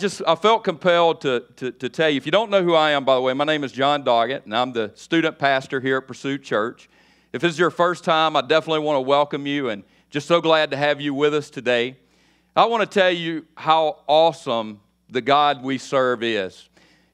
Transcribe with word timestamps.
just 0.00 0.22
I 0.26 0.34
felt 0.34 0.64
compelled 0.64 1.20
to, 1.20 1.44
to, 1.56 1.70
to, 1.72 1.88
tell 1.88 2.08
you. 2.08 2.16
If 2.16 2.24
you 2.24 2.32
don't 2.32 2.50
know 2.50 2.64
who 2.64 2.74
I 2.74 2.92
am, 2.92 3.04
by 3.04 3.14
the 3.14 3.20
way, 3.20 3.34
my 3.34 3.44
name 3.44 3.62
is 3.62 3.70
John 3.70 4.02
Doggett, 4.02 4.44
and 4.44 4.56
I'm 4.56 4.72
the 4.72 4.90
student 4.94 5.38
pastor 5.38 5.78
here 5.78 5.98
at 5.98 6.08
Pursuit 6.08 6.42
Church. 6.42 6.88
If 7.32 7.42
this 7.42 7.52
is 7.52 7.58
your 7.58 7.70
first 7.70 8.02
time, 8.02 8.34
I 8.34 8.40
definitely 8.40 8.80
want 8.80 8.96
to 8.96 9.02
welcome 9.02 9.46
you, 9.46 9.68
and 9.68 9.84
just 10.08 10.26
so 10.26 10.40
glad 10.40 10.70
to 10.70 10.76
have 10.76 11.00
you 11.00 11.12
with 11.12 11.34
us 11.34 11.50
today. 11.50 11.98
I 12.56 12.64
want 12.64 12.80
to 12.80 12.98
tell 12.98 13.10
you 13.10 13.46
how 13.56 14.02
awesome 14.06 14.80
the 15.10 15.20
God 15.20 15.62
we 15.62 15.76
serve 15.76 16.22
is. 16.22 16.68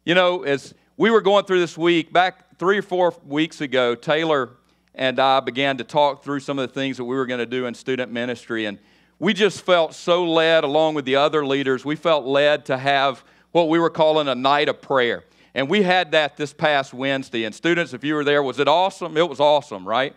You 0.05 0.14
know, 0.14 0.45
as 0.45 0.73
we 0.96 1.11
were 1.11 1.21
going 1.21 1.45
through 1.45 1.61
this 1.61 1.77
week, 1.77 2.12
back 2.12 2.57
three 2.57 2.79
or 2.79 2.82
four 2.82 3.14
weeks 3.27 3.61
ago, 3.61 3.96
Taylor 3.96 4.50
and 4.95 5.18
I 5.18 5.41
began 5.41 5.77
to 5.79 5.84
talk 5.84 6.23
through 6.23 6.41
some 6.41 6.59
of 6.59 6.68
the 6.68 6.73
things 6.73 6.96
that 6.96 7.05
we 7.05 7.16
were 7.16 7.27
going 7.27 7.41
to 7.41 7.46
do 7.46 7.66
in 7.66 7.75
student 7.75 8.12
ministry, 8.12 8.64
and 8.64 8.79
we 9.19 9.33
just 9.33 9.62
felt 9.62 9.95
so 9.95 10.25
led, 10.25 10.64
along 10.64 10.95
with 10.95 11.05
the 11.05 11.17
other 11.17 11.46
leaders, 11.46 11.85
we 11.85 11.96
felt 11.96 12.25
led 12.25 12.67
to 12.67 12.77
have 12.77 13.25
what 13.53 13.69
we 13.69 13.79
were 13.79 13.91
calling 13.91 14.29
a 14.29 14.35
night 14.35 14.69
of 14.69 14.82
prayer. 14.82 15.25
And 15.54 15.71
we 15.71 15.82
had 15.82 16.11
that 16.13 16.36
this 16.36 16.53
past 16.53 16.93
Wednesday. 16.93 17.45
And 17.45 17.54
students, 17.54 17.95
if 17.95 18.04
you 18.04 18.14
were 18.14 18.25
there, 18.25 18.43
was 18.43 18.59
it 18.59 18.68
awesome? 18.68 19.17
It 19.17 19.26
was 19.26 19.40
awesome, 19.40 19.89
right? 19.89 20.14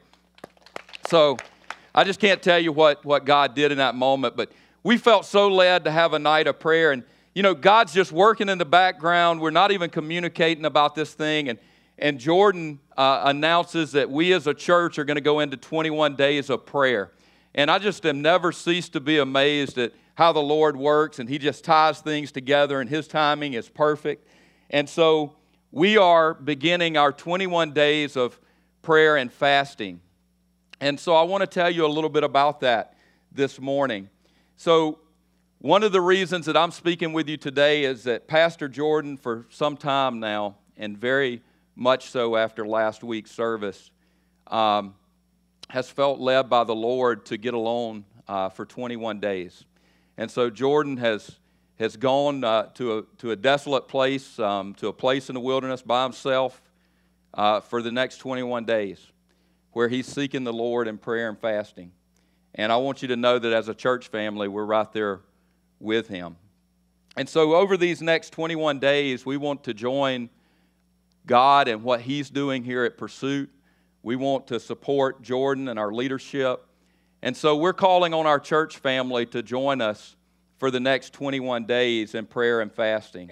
So 1.08 1.38
I 1.96 2.04
just 2.04 2.20
can't 2.20 2.42
tell 2.44 2.60
you 2.60 2.74
what, 2.74 3.06
what 3.06 3.24
God 3.24 3.56
did 3.56 3.72
in 3.72 3.78
that 3.78 3.96
moment, 3.96 4.36
but 4.36 4.52
we 4.84 4.98
felt 4.98 5.26
so 5.26 5.48
led 5.48 5.86
to 5.86 5.92
have 5.92 6.14
a 6.14 6.20
night 6.20 6.48
of 6.48 6.60
prayer. 6.60 6.92
And, 6.92 7.04
you 7.34 7.42
know, 7.42 7.54
God's 7.54 7.94
just 7.94 8.12
working 8.12 8.50
in 8.50 8.58
the 8.58 8.66
background. 8.66 9.40
We're 9.40 9.50
not 9.50 9.72
even 9.72 9.90
communicating 9.90 10.66
about 10.66 10.94
this 10.94 11.14
thing. 11.14 11.48
And, 11.48 11.58
and 11.98 12.20
Jordan 12.20 12.80
uh, 12.98 13.22
announces 13.26 13.94
that 13.94 14.10
we 14.12 14.34
as 14.34 14.46
a 14.46 14.54
church 14.54 15.00
are 15.00 15.06
going 15.06 15.16
to 15.16 15.22
go 15.22 15.40
into 15.40 15.56
21 15.56 16.18
days 16.18 16.50
of 16.50 16.66
prayer. 16.66 17.12
And 17.60 17.70
I 17.70 17.78
just 17.78 18.06
am 18.06 18.22
never 18.22 18.54
ceased 18.54 18.94
to 18.94 19.02
be 19.02 19.18
amazed 19.18 19.78
at 19.78 19.92
how 20.16 20.32
the 20.32 20.40
Lord 20.40 20.78
works, 20.78 21.20
and 21.20 21.28
He 21.28 21.38
just 21.38 21.66
ties 21.66 22.00
things 22.00 22.32
together, 22.32 22.80
and 22.80 22.90
His 22.90 23.06
timing 23.06 23.52
is 23.52 23.68
perfect. 23.68 24.26
And 24.70 24.88
so 24.88 25.36
we 25.70 25.98
are 25.98 26.34
beginning 26.34 26.96
our 26.96 27.12
21 27.12 27.74
days 27.74 28.16
of 28.16 28.40
prayer 28.82 29.18
and 29.18 29.30
fasting. 29.30 30.00
And 30.80 30.98
so 30.98 31.14
I 31.14 31.24
want 31.24 31.42
to 31.42 31.48
tell 31.48 31.70
you 31.70 31.86
a 31.86 31.92
little 31.92 32.10
bit 32.10 32.24
about 32.24 32.62
that 32.62 32.96
this 33.30 33.60
morning. 33.60 34.10
So, 34.56 35.00
one 35.58 35.84
of 35.84 35.92
the 35.92 36.00
reasons 36.00 36.46
that 36.46 36.56
I'm 36.56 36.72
speaking 36.72 37.12
with 37.12 37.28
you 37.28 37.36
today 37.36 37.84
is 37.84 38.06
that 38.06 38.26
Pastor 38.26 38.70
Jordan, 38.70 39.18
for 39.18 39.46
some 39.50 39.76
time 39.76 40.22
now, 40.22 40.56
and 40.78 40.98
very 40.98 41.42
much 41.76 42.10
so 42.10 42.38
after 42.38 42.66
last 42.66 43.04
week's 43.04 43.32
service, 43.32 43.92
um, 44.48 44.96
has 45.70 45.90
felt 45.90 46.20
led 46.20 46.50
by 46.50 46.64
the 46.64 46.76
Lord 46.76 47.26
to 47.28 47.38
get 47.38 47.54
alone 47.54 48.06
uh, 48.28 48.50
for 48.50 48.66
21 48.66 49.20
days. 49.20 49.66
And 50.18 50.30
so 50.30 50.50
Jordan 50.50 50.98
has, 50.98 51.38
has 51.78 51.96
gone 51.96 52.44
uh, 52.44 52.68
to, 52.76 53.00
a, 53.00 53.04
to 53.20 53.32
a 53.32 53.36
desolate 53.36 53.88
place, 53.88 54.40
um, 54.40 54.74
to 54.76 54.88
a 54.88 54.94
place 54.94 55.30
in 55.30 55.36
the 55.36 55.42
wilderness 55.42 55.82
by 55.82 56.04
himself 56.04 56.62
uh, 57.34 57.60
for 57.60 57.82
the 57.82 57.92
next 57.92 58.18
21 58.18 58.66
days, 58.66 59.00
where 59.72 59.88
he's 59.88 60.08
seeking 60.08 60.44
the 60.44 60.54
Lord 60.54 60.88
in 60.88 60.98
prayer 60.98 61.30
and 61.30 61.40
fasting. 61.40 61.92
And 62.56 62.72
I 62.72 62.78
want 62.78 63.02
you 63.02 63.08
to 63.10 63.16
know 63.16 63.38
that 63.38 63.54
as 63.54 63.70
a 63.70 63.76
church 63.76 64.08
family, 64.08 64.48
we're 64.48 64.66
right 64.66 64.92
there 64.92 65.22
with 65.80 66.08
him. 66.08 66.36
And 67.16 67.28
so, 67.28 67.56
over 67.56 67.76
these 67.76 68.02
next 68.02 68.32
21 68.32 68.80
days, 68.80 69.26
we 69.26 69.38
want 69.38 69.64
to 69.66 69.74
join 69.74 70.30
God 71.26 71.68
and 71.68 71.84
what 71.84 72.02
He's 72.02 72.30
doing 72.30 72.64
here 72.64 72.86
at 72.86 72.98
Pursuit. 72.98 73.50
We 74.02 74.16
want 74.16 74.48
to 74.48 74.60
support 74.60 75.22
Jordan 75.22 75.68
and 75.68 75.78
our 75.78 75.92
leadership. 75.92 76.66
And 77.22 77.36
so 77.36 77.58
we're 77.58 77.74
calling 77.74 78.14
on 78.14 78.26
our 78.26 78.40
church 78.40 78.78
family 78.78 79.26
to 79.28 79.44
join 79.44 79.82
us 79.82 80.16
for 80.58 80.72
the 80.72 80.80
next 80.80 81.14
21 81.14 81.66
days 81.66 82.16
in 82.16 82.26
prayer 82.26 82.62
and 82.62 82.72
fasting. 82.72 83.32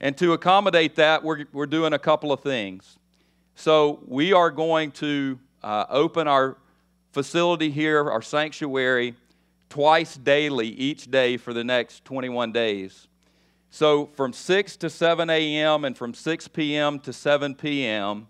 And 0.00 0.16
to 0.18 0.32
accommodate 0.32 0.96
that, 0.96 1.24
we're, 1.24 1.46
we're 1.52 1.66
doing 1.66 1.92
a 1.92 1.98
couple 1.98 2.32
of 2.32 2.40
things. 2.40 2.98
So 3.56 4.00
we 4.06 4.32
are 4.32 4.50
going 4.50 4.92
to 4.92 5.38
uh, 5.64 5.86
open 5.88 6.28
our 6.28 6.56
facility 7.12 7.70
here, 7.70 8.08
our 8.08 8.22
sanctuary, 8.22 9.14
twice 9.68 10.16
daily, 10.16 10.68
each 10.68 11.10
day 11.10 11.36
for 11.36 11.52
the 11.52 11.64
next 11.64 12.04
21 12.04 12.52
days. 12.52 13.08
So 13.70 14.06
from 14.06 14.32
6 14.32 14.76
to 14.76 14.88
7 14.88 15.28
a.m. 15.28 15.84
and 15.84 15.96
from 15.96 16.14
6 16.14 16.48
p.m. 16.48 17.00
to 17.00 17.12
7 17.12 17.54
p.m., 17.56 18.28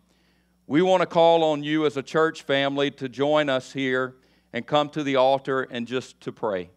we 0.68 0.82
want 0.82 1.00
to 1.00 1.06
call 1.06 1.42
on 1.44 1.64
you 1.64 1.86
as 1.86 1.96
a 1.96 2.02
church 2.02 2.42
family 2.42 2.90
to 2.90 3.08
join 3.08 3.48
us 3.48 3.72
here 3.72 4.14
and 4.52 4.66
come 4.66 4.90
to 4.90 5.02
the 5.02 5.16
altar 5.16 5.62
and 5.62 5.86
just 5.86 6.20
to 6.20 6.30
pray. 6.30 6.68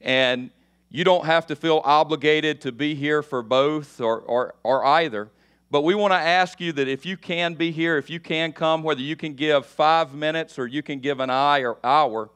And 0.00 0.50
you 0.88 1.04
don't 1.04 1.26
have 1.26 1.46
to 1.48 1.56
feel 1.56 1.82
obligated 1.84 2.62
to 2.62 2.72
be 2.72 2.94
here 2.94 3.22
for 3.22 3.42
both 3.42 4.00
or, 4.00 4.20
or, 4.20 4.54
or 4.62 4.82
either. 4.86 5.28
But 5.70 5.82
we 5.82 5.94
want 5.94 6.12
to 6.12 6.18
ask 6.18 6.58
you 6.58 6.72
that 6.72 6.88
if 6.88 7.04
you 7.04 7.18
can 7.18 7.52
be 7.52 7.70
here, 7.70 7.98
if 7.98 8.08
you 8.08 8.18
can 8.18 8.50
come, 8.50 8.82
whether 8.82 9.02
you 9.02 9.14
can 9.14 9.34
give 9.34 9.66
five 9.66 10.14
minutes 10.14 10.58
or 10.58 10.66
you 10.66 10.82
can 10.82 10.98
give 10.98 11.20
an 11.20 11.28
hour, 11.30 12.30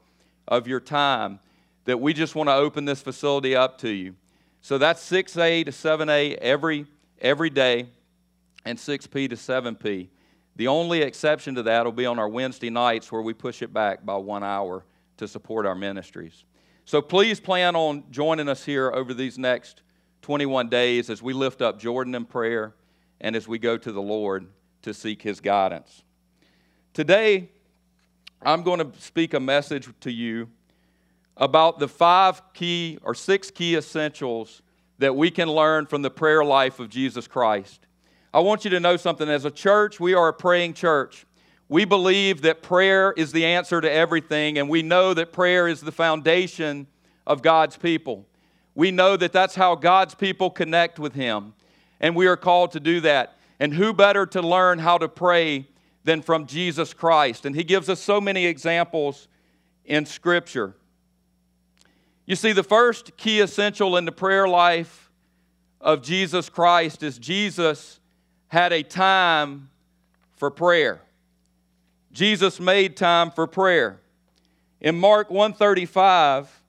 of 0.49 0.69
your 0.69 0.79
time, 0.79 1.41
that 1.87 2.01
we 2.01 2.13
just 2.13 2.35
want 2.37 2.49
to 2.49 2.55
open 2.55 2.85
this 2.85 3.01
facility 3.01 3.57
up 3.57 3.79
to 3.79 3.89
you. 3.89 4.15
So 4.61 4.79
that's 4.79 5.11
6A 5.11 5.65
to 5.65 5.71
7A 5.73 6.37
every, 6.37 6.87
every 7.21 7.51
day 7.51 7.89
and 8.65 8.79
6P 8.79 9.31
to 9.31 9.37
7P. 9.37 10.09
The 10.57 10.69
only 10.69 11.03
exception 11.03 11.55
to 11.57 11.63
that 11.65 11.85
will 11.85 11.93
be 11.93 12.07
on 12.07 12.19
our 12.19 12.29
Wednesday 12.29 12.71
nights 12.71 13.13
where 13.13 13.23
we 13.23 13.35
push 13.35 13.63
it 13.63 13.73
back 13.73 14.05
by 14.05 14.17
one 14.17 14.43
hour 14.43 14.85
to 15.19 15.29
support 15.29 15.67
our 15.67 15.75
ministries. 15.75 16.45
So 16.87 17.03
please 17.03 17.41
plan 17.41 17.77
on 17.77 18.05
joining 18.11 18.49
us 18.49 18.65
here 18.65 18.91
over 18.91 19.13
these 19.13 19.39
next 19.39 19.83
21 20.23 20.69
days 20.69 21.11
as 21.11 21.23
we 21.23 21.33
lift 21.33 21.61
up 21.61 21.79
Jordan 21.79 22.15
in 22.15 22.25
prayer 22.25 22.75
and 23.21 23.37
as 23.37 23.47
we 23.47 23.59
go 23.59 23.77
to 23.77 23.93
the 23.93 24.03
Lord 24.03 24.47
to 24.83 24.95
seek 24.95 25.23
his 25.23 25.41
guidance. 25.41 26.03
Today, 26.95 27.51
I'm 28.43 28.63
going 28.63 28.79
to 28.79 28.99
speak 29.01 29.35
a 29.35 29.41
message 29.41 29.89
to 30.01 30.11
you 30.11 30.49
about 31.37 31.79
the 31.79 31.89
five 31.89 32.41
key 32.55 32.99
or 33.03 33.15
six 33.15 33.51
key 33.51 33.77
essentials 33.77 34.63
that 34.99 35.15
we 35.15 35.31
can 35.31 35.49
learn 35.49 35.87
from 35.87 36.03
the 36.03 36.11
prayer 36.11 36.45
life 36.45 36.81
of 36.81 36.89
Jesus 36.89 37.27
Christ. 37.27 37.86
I 38.37 38.41
want 38.41 38.65
you 38.65 38.71
to 38.73 38.81
know 38.81 38.99
something. 38.99 39.31
As 39.31 39.47
a 39.47 39.51
church, 39.51 39.99
we 39.99 40.13
are 40.13 40.29
a 40.29 40.33
praying 40.35 40.75
church. 40.75 41.25
We 41.71 41.87
believe 41.87 42.43
that 42.43 42.61
prayer 42.61 43.15
is 43.17 43.33
the 43.33 43.47
answer 43.47 43.81
to 43.81 43.91
everything, 43.91 44.59
and 44.59 44.69
we 44.69 44.83
know 44.83 45.15
that 45.15 45.33
prayer 45.33 45.67
is 45.67 45.81
the 45.81 45.91
foundation 45.91 46.87
of 47.27 47.41
God's 47.41 47.79
people. 47.79 48.27
We 48.75 48.91
know 48.91 49.17
that 49.17 49.33
that's 49.33 49.55
how 49.55 49.75
God's 49.75 50.15
people 50.15 50.51
connect 50.51 50.99
with 50.99 51.15
Him, 51.15 51.55
and 51.99 52.15
we 52.15 52.27
are 52.27 52.37
called 52.37 52.73
to 52.73 52.81
do 52.81 53.01
that. 53.01 53.39
And 53.59 53.73
who 53.73 53.95
better 53.95 54.27
to 54.27 54.43
learn 54.43 54.81
how 54.81 54.99
to 54.99 55.09
pray 55.09 55.67
than 56.05 56.21
from 56.21 56.45
Jesus 56.45 56.93
Christ? 56.93 57.47
And 57.47 57.57
He 57.57 57.65
gives 57.65 57.89
us 57.89 58.01
so 58.01 58.21
many 58.21 58.45
examples 58.45 59.29
in 59.87 60.05
Scripture. 60.05 60.75
You 62.27 62.37
see, 62.37 62.53
the 62.53 62.63
first 62.63 63.17
key 63.17 63.41
essential 63.41 63.97
in 63.97 64.05
the 64.05 64.13
prayer 64.13 64.47
life 64.47 65.11
of 65.81 66.03
Jesus 66.03 66.51
Christ 66.51 67.03
is 67.03 67.17
Jesus 67.17 67.99
had 68.49 68.73
a 68.73 68.83
time 68.83 69.69
for 70.37 70.51
prayer. 70.51 71.01
Jesus 72.13 72.61
made 72.61 72.97
time 72.97 73.31
for 73.31 73.47
prayer. 73.47 74.01
In 74.81 74.99
Mark 74.99 75.31
135, 75.31 76.63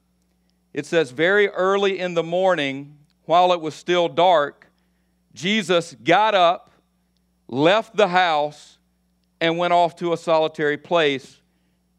it 0.73 0.85
says, 0.85 1.11
Very 1.11 1.49
early 1.49 1.99
in 1.99 2.13
the 2.13 2.23
morning, 2.23 2.97
while 3.25 3.51
it 3.53 3.61
was 3.61 3.75
still 3.75 4.07
dark, 4.07 4.67
Jesus 5.33 5.95
got 6.03 6.33
up, 6.33 6.71
left 7.47 7.95
the 7.95 8.07
house, 8.07 8.77
and 9.39 9.57
went 9.57 9.73
off 9.73 9.95
to 9.97 10.13
a 10.13 10.17
solitary 10.17 10.77
place 10.77 11.39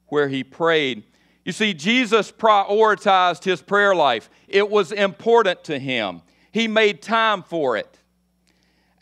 where 0.09 0.29
he 0.29 0.43
prayed. 0.43 1.05
You 1.45 1.53
see, 1.53 1.73
Jesus 1.73 2.33
prioritized 2.33 3.45
his 3.45 3.63
prayer 3.63 3.95
life, 3.95 4.29
it 4.49 4.69
was 4.69 4.93
important 4.93 5.65
to 5.65 5.79
him. 5.79 6.23
He 6.53 6.67
made 6.69 7.03
time 7.03 7.43
for 7.43 7.77
it. 7.77 7.99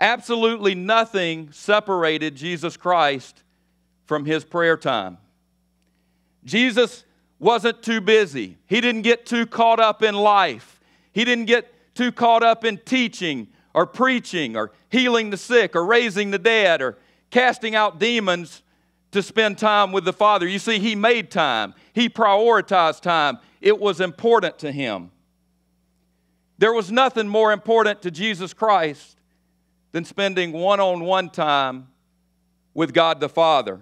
Absolutely 0.00 0.74
nothing 0.74 1.50
separated 1.52 2.36
Jesus 2.36 2.76
Christ 2.76 3.42
from 4.04 4.24
his 4.24 4.44
prayer 4.44 4.76
time. 4.76 5.18
Jesus 6.44 7.04
wasn't 7.38 7.82
too 7.82 8.00
busy. 8.00 8.56
He 8.66 8.80
didn't 8.80 9.02
get 9.02 9.26
too 9.26 9.46
caught 9.46 9.80
up 9.80 10.02
in 10.02 10.14
life. 10.14 10.80
He 11.12 11.24
didn't 11.24 11.46
get 11.46 11.94
too 11.94 12.12
caught 12.12 12.42
up 12.42 12.64
in 12.64 12.78
teaching 12.78 13.48
or 13.74 13.86
preaching 13.86 14.56
or 14.56 14.72
healing 14.90 15.30
the 15.30 15.36
sick 15.36 15.74
or 15.74 15.84
raising 15.84 16.30
the 16.30 16.38
dead 16.38 16.80
or 16.80 16.96
casting 17.30 17.74
out 17.74 17.98
demons 17.98 18.62
to 19.12 19.22
spend 19.22 19.58
time 19.58 19.92
with 19.92 20.04
the 20.04 20.12
Father. 20.12 20.46
You 20.46 20.58
see, 20.58 20.78
he 20.78 20.94
made 20.94 21.30
time, 21.30 21.74
he 21.92 22.08
prioritized 22.08 23.00
time. 23.00 23.38
It 23.60 23.78
was 23.78 24.00
important 24.00 24.58
to 24.60 24.70
him. 24.70 25.10
There 26.58 26.72
was 26.72 26.90
nothing 26.90 27.28
more 27.28 27.52
important 27.52 28.02
to 28.02 28.10
Jesus 28.10 28.52
Christ 28.52 29.15
than 29.96 30.04
spending 30.04 30.52
one 30.52 30.78
on 30.78 31.04
one 31.04 31.30
time 31.30 31.88
with 32.74 32.92
God 32.92 33.18
the 33.18 33.30
Father. 33.30 33.80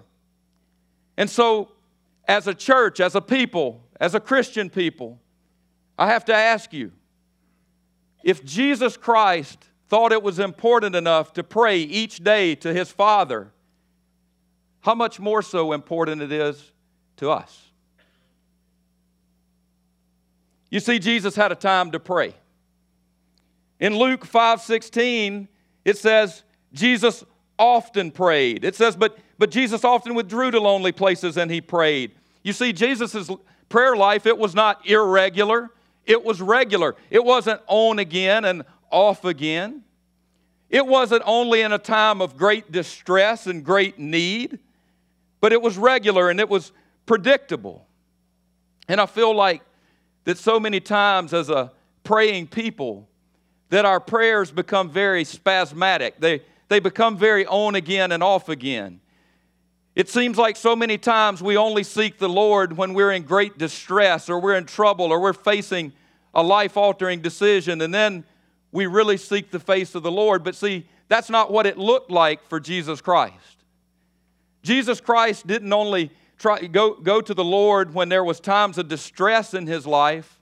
And 1.17 1.29
so, 1.29 1.73
as 2.25 2.47
a 2.47 2.53
church, 2.53 3.01
as 3.01 3.15
a 3.15 3.21
people, 3.21 3.83
as 3.99 4.15
a 4.15 4.21
Christian 4.21 4.69
people, 4.69 5.19
I 5.99 6.07
have 6.07 6.23
to 6.25 6.33
ask 6.33 6.71
you 6.71 6.93
if 8.23 8.45
Jesus 8.45 8.95
Christ 8.95 9.67
thought 9.89 10.13
it 10.13 10.23
was 10.23 10.39
important 10.39 10.95
enough 10.95 11.33
to 11.33 11.43
pray 11.43 11.79
each 11.79 12.23
day 12.23 12.55
to 12.55 12.73
his 12.73 12.89
Father, 12.89 13.51
how 14.79 14.95
much 14.95 15.19
more 15.19 15.41
so 15.41 15.73
important 15.73 16.21
it 16.21 16.31
is 16.31 16.71
to 17.17 17.29
us. 17.29 17.71
You 20.71 20.79
see, 20.79 20.97
Jesus 20.97 21.35
had 21.35 21.51
a 21.51 21.55
time 21.55 21.91
to 21.91 21.99
pray. 21.99 22.33
In 23.81 23.97
Luke 23.97 24.25
5:16, 24.25 25.49
it 25.85 25.97
says, 25.97 26.43
Jesus 26.73 27.23
often 27.57 28.11
prayed. 28.11 28.65
It 28.65 28.75
says, 28.75 28.95
but, 28.95 29.17
but 29.37 29.51
Jesus 29.51 29.83
often 29.83 30.15
withdrew 30.15 30.51
to 30.51 30.59
lonely 30.59 30.91
places 30.91 31.37
and 31.37 31.49
he 31.49 31.61
prayed. 31.61 32.11
You 32.43 32.51
see, 32.51 32.73
Jesus' 32.73 33.29
prayer 33.69 33.95
life, 33.95 34.25
it 34.25 34.37
was 34.37 34.53
not 34.53 34.87
irregular, 34.87 35.69
it 36.05 36.23
was 36.23 36.41
regular. 36.41 36.95
It 37.09 37.23
wasn't 37.23 37.61
on 37.67 37.99
again 37.99 38.45
and 38.45 38.63
off 38.91 39.25
again. 39.25 39.83
It 40.69 40.85
wasn't 40.85 41.23
only 41.25 41.61
in 41.61 41.71
a 41.71 41.79
time 41.79 42.21
of 42.21 42.37
great 42.37 42.71
distress 42.71 43.47
and 43.47 43.63
great 43.63 43.97
need, 43.97 44.59
but 45.41 45.53
it 45.53 45.61
was 45.61 45.77
regular 45.77 46.29
and 46.29 46.39
it 46.39 46.49
was 46.49 46.71
predictable. 47.05 47.87
And 48.87 48.99
I 49.01 49.05
feel 49.05 49.35
like 49.35 49.61
that 50.25 50.37
so 50.37 50.59
many 50.59 50.79
times 50.79 51.33
as 51.33 51.49
a 51.49 51.71
praying 52.03 52.47
people, 52.47 53.07
that 53.69 53.85
our 53.85 53.99
prayers 53.99 54.51
become 54.51 54.89
very 54.89 55.23
spasmodic. 55.23 56.19
They, 56.19 56.41
they 56.69 56.79
become 56.79 57.17
very 57.17 57.45
on 57.45 57.75
again 57.75 58.11
and 58.11 58.21
off 58.21 58.49
again. 58.49 58.99
It 59.95 60.09
seems 60.09 60.37
like 60.37 60.57
so 60.57 60.75
many 60.75 60.97
times 60.97 61.41
we 61.41 61.55
only 61.55 61.83
seek 61.83 62.17
the 62.17 62.29
Lord 62.29 62.75
when 62.75 62.93
we're 62.93 63.11
in 63.11 63.23
great 63.23 63.57
distress 63.57 64.29
or 64.29 64.39
we're 64.39 64.55
in 64.55 64.65
trouble 64.65 65.05
or 65.05 65.21
we're 65.21 65.33
facing 65.33 65.93
a 66.33 66.43
life 66.43 66.75
altering 66.75 67.21
decision, 67.21 67.79
and 67.81 67.93
then 67.93 68.25
we 68.73 68.87
really 68.87 69.15
seek 69.15 69.51
the 69.51 69.59
face 69.59 69.95
of 69.95 70.03
the 70.03 70.11
Lord. 70.11 70.43
But 70.43 70.55
see, 70.55 70.85
that's 71.07 71.29
not 71.29 71.49
what 71.49 71.65
it 71.65 71.77
looked 71.77 72.11
like 72.11 72.45
for 72.49 72.59
Jesus 72.59 72.99
Christ. 72.99 73.63
Jesus 74.61 74.99
Christ 74.99 75.47
didn't 75.47 75.71
only 75.71 76.11
try, 76.37 76.59
go, 76.65 76.95
go 76.95 77.21
to 77.21 77.33
the 77.33 77.43
Lord 77.43 77.93
when 77.93 78.09
there 78.09 78.23
was 78.23 78.41
times 78.41 78.77
of 78.77 78.89
distress 78.89 79.53
in 79.53 79.65
his 79.65 79.87
life. 79.87 80.39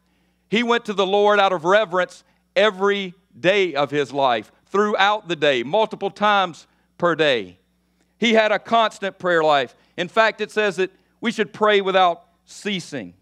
He 0.50 0.64
went 0.64 0.86
to 0.86 0.94
the 0.94 1.06
Lord 1.06 1.40
out 1.40 1.54
of 1.54 1.64
reverence 1.64 2.24
every 2.56 3.14
day 3.40 3.76
of 3.76 3.92
his 3.92 4.12
life, 4.12 4.52
throughout 4.68 5.28
the 5.28 5.36
day, 5.36 5.64
multiple 5.64 6.10
times 6.10 6.68
per 6.98 7.16
day. 7.16 7.58
He 8.18 8.34
had 8.34 8.52
a 8.52 8.60
constant 8.60 9.20
prayer 9.20 9.44
life. 9.44 9.76
In 9.98 10.08
fact, 10.08 10.42
it 10.42 10.52
says 10.52 10.78
that 10.78 10.92
we 11.22 11.32
should 11.32 11.54
pray 11.54 11.82
without 11.82 12.24
ceasing. 12.46 13.14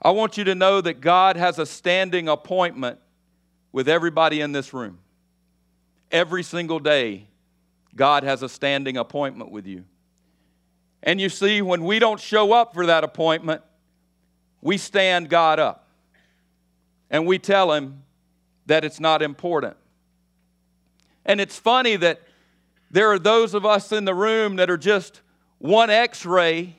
I 0.00 0.10
want 0.10 0.36
you 0.36 0.44
to 0.44 0.54
know 0.54 0.80
that 0.80 1.00
God 1.00 1.36
has 1.36 1.58
a 1.58 1.66
standing 1.66 2.28
appointment 2.28 2.98
with 3.72 3.88
everybody 3.88 4.40
in 4.40 4.52
this 4.52 4.72
room. 4.72 4.98
Every 6.10 6.42
single 6.42 6.78
day, 6.78 7.26
God 7.96 8.22
has 8.22 8.42
a 8.42 8.48
standing 8.48 8.96
appointment 8.96 9.50
with 9.50 9.66
you. 9.66 9.84
And 11.02 11.20
you 11.20 11.28
see, 11.28 11.62
when 11.62 11.84
we 11.84 11.98
don't 11.98 12.20
show 12.20 12.52
up 12.52 12.74
for 12.74 12.86
that 12.86 13.02
appointment, 13.02 13.62
we 14.60 14.78
stand 14.78 15.28
God 15.28 15.58
up 15.58 15.87
and 17.10 17.26
we 17.26 17.38
tell 17.38 17.72
Him 17.72 18.02
that 18.66 18.84
it's 18.84 19.00
not 19.00 19.22
important. 19.22 19.76
And 21.24 21.40
it's 21.40 21.58
funny 21.58 21.96
that 21.96 22.22
there 22.90 23.10
are 23.10 23.18
those 23.18 23.54
of 23.54 23.66
us 23.66 23.92
in 23.92 24.04
the 24.04 24.14
room 24.14 24.56
that 24.56 24.70
are 24.70 24.78
just 24.78 25.20
one 25.58 25.90
x 25.90 26.24
ray, 26.24 26.76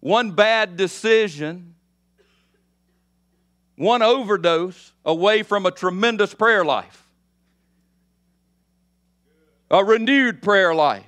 one 0.00 0.32
bad 0.32 0.76
decision, 0.76 1.74
one 3.76 4.02
overdose 4.02 4.92
away 5.04 5.42
from 5.42 5.64
a 5.64 5.70
tremendous 5.70 6.34
prayer 6.34 6.64
life, 6.64 7.06
a 9.70 9.82
renewed 9.82 10.42
prayer 10.42 10.74
life. 10.74 11.04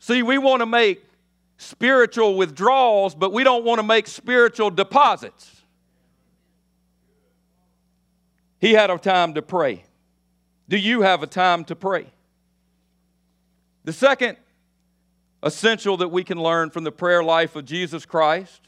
See, 0.00 0.22
we 0.22 0.36
want 0.36 0.60
to 0.60 0.66
make 0.66 1.02
spiritual 1.56 2.36
withdrawals, 2.36 3.14
but 3.14 3.32
we 3.32 3.42
don't 3.42 3.64
want 3.64 3.78
to 3.78 3.82
make 3.82 4.06
spiritual 4.06 4.68
deposits. 4.68 5.63
He 8.64 8.72
had 8.72 8.88
a 8.88 8.96
time 8.96 9.34
to 9.34 9.42
pray. 9.42 9.84
Do 10.70 10.78
you 10.78 11.02
have 11.02 11.22
a 11.22 11.26
time 11.26 11.66
to 11.66 11.76
pray? 11.76 12.06
The 13.84 13.92
second 13.92 14.38
essential 15.42 15.98
that 15.98 16.08
we 16.08 16.24
can 16.24 16.42
learn 16.42 16.70
from 16.70 16.82
the 16.82 16.90
prayer 16.90 17.22
life 17.22 17.56
of 17.56 17.66
Jesus 17.66 18.06
Christ 18.06 18.62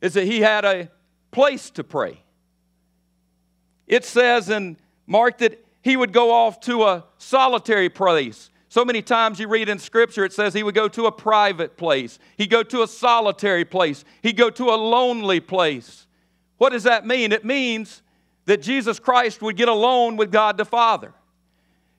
is 0.00 0.14
that 0.14 0.24
he 0.24 0.40
had 0.40 0.64
a 0.64 0.90
place 1.30 1.70
to 1.70 1.84
pray. 1.84 2.18
It 3.86 4.04
says 4.04 4.50
in 4.50 4.76
Mark 5.06 5.38
that 5.38 5.64
he 5.82 5.96
would 5.96 6.12
go 6.12 6.32
off 6.32 6.58
to 6.62 6.82
a 6.82 7.04
solitary 7.18 7.90
place 7.90 8.50
so 8.68 8.84
many 8.84 9.02
times 9.02 9.38
you 9.38 9.46
read 9.46 9.68
in 9.68 9.78
Scripture, 9.78 10.24
it 10.24 10.32
says 10.32 10.52
he 10.52 10.64
would 10.64 10.74
go 10.74 10.88
to 10.88 11.06
a 11.06 11.12
private 11.12 11.76
place, 11.76 12.18
he'd 12.38 12.50
go 12.50 12.64
to 12.64 12.82
a 12.82 12.88
solitary 12.88 13.64
place, 13.64 14.04
he'd 14.20 14.36
go 14.36 14.50
to 14.50 14.70
a 14.70 14.74
lonely 14.74 15.38
place. 15.38 16.08
What 16.58 16.70
does 16.70 16.82
that 16.82 17.06
mean? 17.06 17.30
It 17.30 17.44
means 17.44 18.02
that 18.46 18.62
Jesus 18.62 18.98
Christ 18.98 19.42
would 19.42 19.56
get 19.56 19.68
alone 19.68 20.16
with 20.16 20.32
God 20.32 20.56
the 20.56 20.64
Father. 20.64 21.12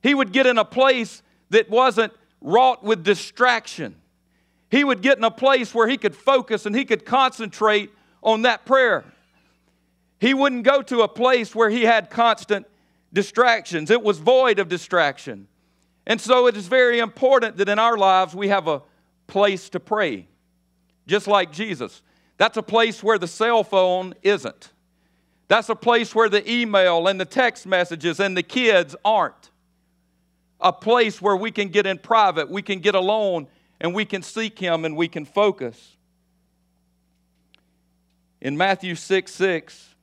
He 0.01 0.13
would 0.13 0.31
get 0.31 0.45
in 0.45 0.57
a 0.57 0.65
place 0.65 1.23
that 1.49 1.69
wasn't 1.69 2.13
wrought 2.41 2.83
with 2.83 3.03
distraction. 3.03 3.95
He 4.69 4.83
would 4.83 5.01
get 5.01 5.17
in 5.17 5.23
a 5.23 5.31
place 5.31 5.73
where 5.73 5.87
he 5.87 5.97
could 5.97 6.15
focus 6.15 6.65
and 6.65 6.75
he 6.75 6.83
could 6.83 7.05
concentrate 7.05 7.91
on 8.21 8.41
that 8.41 8.65
prayer. 8.65 9.05
He 10.19 10.33
wouldn't 10.33 10.63
go 10.63 10.81
to 10.81 11.01
a 11.01 11.07
place 11.07 11.53
where 11.53 11.69
he 11.69 11.83
had 11.83 12.09
constant 12.09 12.65
distractions, 13.11 13.91
it 13.91 14.01
was 14.01 14.17
void 14.17 14.57
of 14.57 14.67
distraction. 14.67 15.47
And 16.05 16.19
so 16.19 16.47
it 16.47 16.57
is 16.57 16.67
very 16.67 16.99
important 16.99 17.57
that 17.57 17.69
in 17.69 17.79
our 17.79 17.97
lives 17.97 18.35
we 18.35 18.49
have 18.49 18.67
a 18.67 18.81
place 19.27 19.69
to 19.69 19.79
pray, 19.79 20.27
just 21.07 21.27
like 21.27 21.51
Jesus. 21.51 22.01
That's 22.37 22.57
a 22.57 22.63
place 22.63 23.03
where 23.03 23.17
the 23.17 23.27
cell 23.27 23.63
phone 23.63 24.15
isn't. 24.23 24.71
That's 25.47 25.69
a 25.69 25.75
place 25.75 26.15
where 26.15 26.29
the 26.29 26.49
email 26.49 27.07
and 27.07 27.19
the 27.19 27.25
text 27.25 27.65
messages 27.65 28.19
and 28.19 28.35
the 28.35 28.43
kids 28.43 28.95
aren't. 29.03 29.51
A 30.59 30.71
place 30.71 31.21
where 31.21 31.35
we 31.35 31.51
can 31.51 31.67
get 31.67 31.85
in 31.85 31.97
private, 31.97 32.49
we 32.49 32.61
can 32.61 32.79
get 32.79 32.95
alone, 32.95 33.47
and 33.81 33.93
we 33.93 34.05
can 34.05 34.21
seek 34.21 34.57
Him 34.57 34.85
and 34.85 34.95
we 34.95 35.07
can 35.07 35.25
focus. 35.25 35.97
In 38.39 38.57
Matthew 38.57 38.95
6 38.95 39.31
6, 39.31 39.95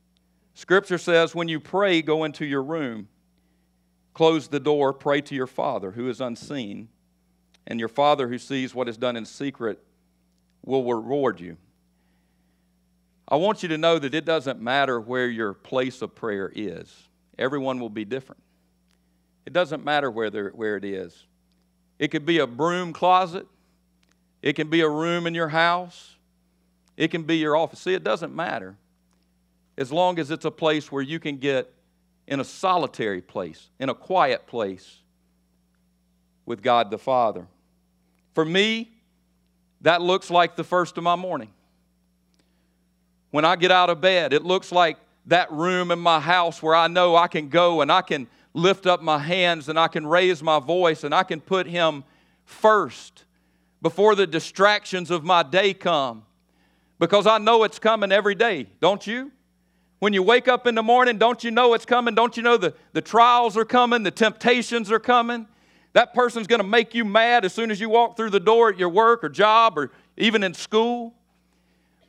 Scripture 0.55 0.99
says, 0.99 1.35
When 1.35 1.49
you 1.49 1.61
pray, 1.61 2.03
go 2.03 2.25
into 2.25 2.45
your 2.45 2.63
room 2.63 3.09
Close 4.12 4.49
the 4.49 4.61
door, 4.61 4.93
pray 4.93 5.21
to 5.23 5.35
your 5.35 5.47
Father 5.47 5.93
who 5.93 6.09
is 6.09 6.21
unseen, 6.21 6.88
and 7.67 7.79
your 7.79 7.88
Father 7.88 8.29
who 8.29 8.38
sees 8.38 8.75
what 8.75 8.88
is 8.88 8.97
done 8.97 9.17
in 9.17 9.25
secret 9.25 9.83
will 10.64 10.85
reward 10.85 11.41
you. 11.41 11.57
I 13.31 13.37
want 13.37 13.63
you 13.63 13.69
to 13.69 13.79
know 13.79 13.99
that 13.99 14.15
it 14.15 14.25
doesn't 14.25 14.61
matter 14.61 15.01
where 15.01 15.29
your 15.29 15.55
place 15.55 16.03
of 16.03 16.15
prayer 16.15 16.51
is, 16.55 17.09
everyone 17.39 17.79
will 17.79 17.91
be 17.91 18.05
different. 18.05 18.43
It 19.47 19.53
doesn't 19.53 19.85
matter 19.85 20.11
where, 20.11 20.51
where 20.51 20.77
it 20.77 20.85
is. 20.85 21.27
It 21.99 22.09
could 22.09 22.27
be 22.27 22.39
a 22.39 22.47
broom 22.47 22.93
closet, 22.93 23.47
it 24.43 24.55
can 24.55 24.69
be 24.69 24.81
a 24.81 24.89
room 24.89 25.27
in 25.27 25.35
your 25.35 25.49
house, 25.49 26.17
it 26.97 27.09
can 27.09 27.23
be 27.23 27.37
your 27.37 27.57
office. 27.57 27.81
See, 27.81 27.95
it 27.95 28.05
doesn't 28.05 28.35
matter 28.35 28.77
as 29.79 29.91
long 29.91 30.19
as 30.19 30.31
it's 30.31 30.45
a 30.45 30.51
place 30.51 30.91
where 30.91 31.03
you 31.03 31.19
can 31.19 31.39
get 31.39 31.73
in 32.27 32.41
a 32.41 32.45
solitary 32.45 33.23
place, 33.23 33.71
in 33.79 33.89
a 33.89 33.95
quiet 33.95 34.47
place 34.47 34.99
with 36.47 36.63
God 36.63 36.91
the 36.91 36.99
Father. 36.99 37.47
For 38.35 38.45
me, 38.45 38.91
that 39.81 40.03
looks 40.03 40.31
like 40.31 40.57
the 40.57 40.65
first 40.65 40.99
of 40.99 41.05
my 41.05 41.17
morning. 41.17 41.51
When 43.31 43.45
I 43.45 43.57
get 43.57 43.71
out 43.71 43.91
of 43.91 44.01
bed, 44.01 44.33
it 44.33 44.43
looks 44.43 44.73
like 44.73 44.99
that 45.27 45.51
room 45.53 45.91
in 45.91 45.99
my 45.99 46.21
house 46.21 46.63
where 46.63 46.75
I 46.75 46.89
know 46.89 47.17
I 47.17 47.29
can 47.29 47.49
go 47.49 47.81
and 47.81 47.91
I 47.91 48.03
can 48.03 48.27
lift 48.55 48.87
up 48.87 49.03
my 49.03 49.19
hands 49.19 49.69
and 49.69 49.79
I 49.79 49.89
can 49.89 50.07
raise 50.07 50.43
my 50.43 50.59
voice 50.59 51.05
and 51.05 51.15
I 51.15 51.23
can 51.23 51.41
put 51.41 51.67
Him 51.67 52.05
first 52.45 53.25
before 53.83 54.15
the 54.15 54.27
distractions 54.27 55.11
of 55.11 55.25
my 55.25 55.43
day 55.43 55.73
come. 55.73 56.25
Because 56.99 57.27
I 57.27 57.39
know 57.39 57.63
it's 57.65 57.79
coming 57.79 58.13
every 58.13 58.35
day, 58.35 58.67
don't 58.81 59.07
you? 59.07 59.33
When 60.01 60.13
you 60.13 60.23
wake 60.23 60.49
up 60.49 60.67
in 60.67 60.75
the 60.75 60.83
morning, 60.83 61.19
don't 61.19 61.43
you 61.45 61.51
know 61.51 61.75
it's 61.75 61.85
coming? 61.85 62.15
Don't 62.15 62.37
you 62.37 62.43
know 62.43 62.57
the, 62.57 62.75
the 62.93 63.01
trials 63.01 63.57
are 63.57 63.65
coming, 63.65 64.03
the 64.03 64.11
temptations 64.11 64.91
are 64.91 64.99
coming? 64.99 65.47
That 65.93 66.15
person's 66.15 66.47
to 66.47 66.63
make 66.63 66.95
you 66.95 67.05
mad 67.05 67.45
as 67.45 67.53
soon 67.53 67.71
as 67.71 67.81
you 67.81 67.89
walk 67.89 68.17
through 68.17 68.31
the 68.31 68.41
door 68.41 68.71
at 68.71 68.79
your 68.79 68.89
work 68.89 69.25
or 69.25 69.29
job 69.29 69.79
or 69.79 69.91
even 70.17 70.43
in 70.43 70.55
school. 70.55 71.15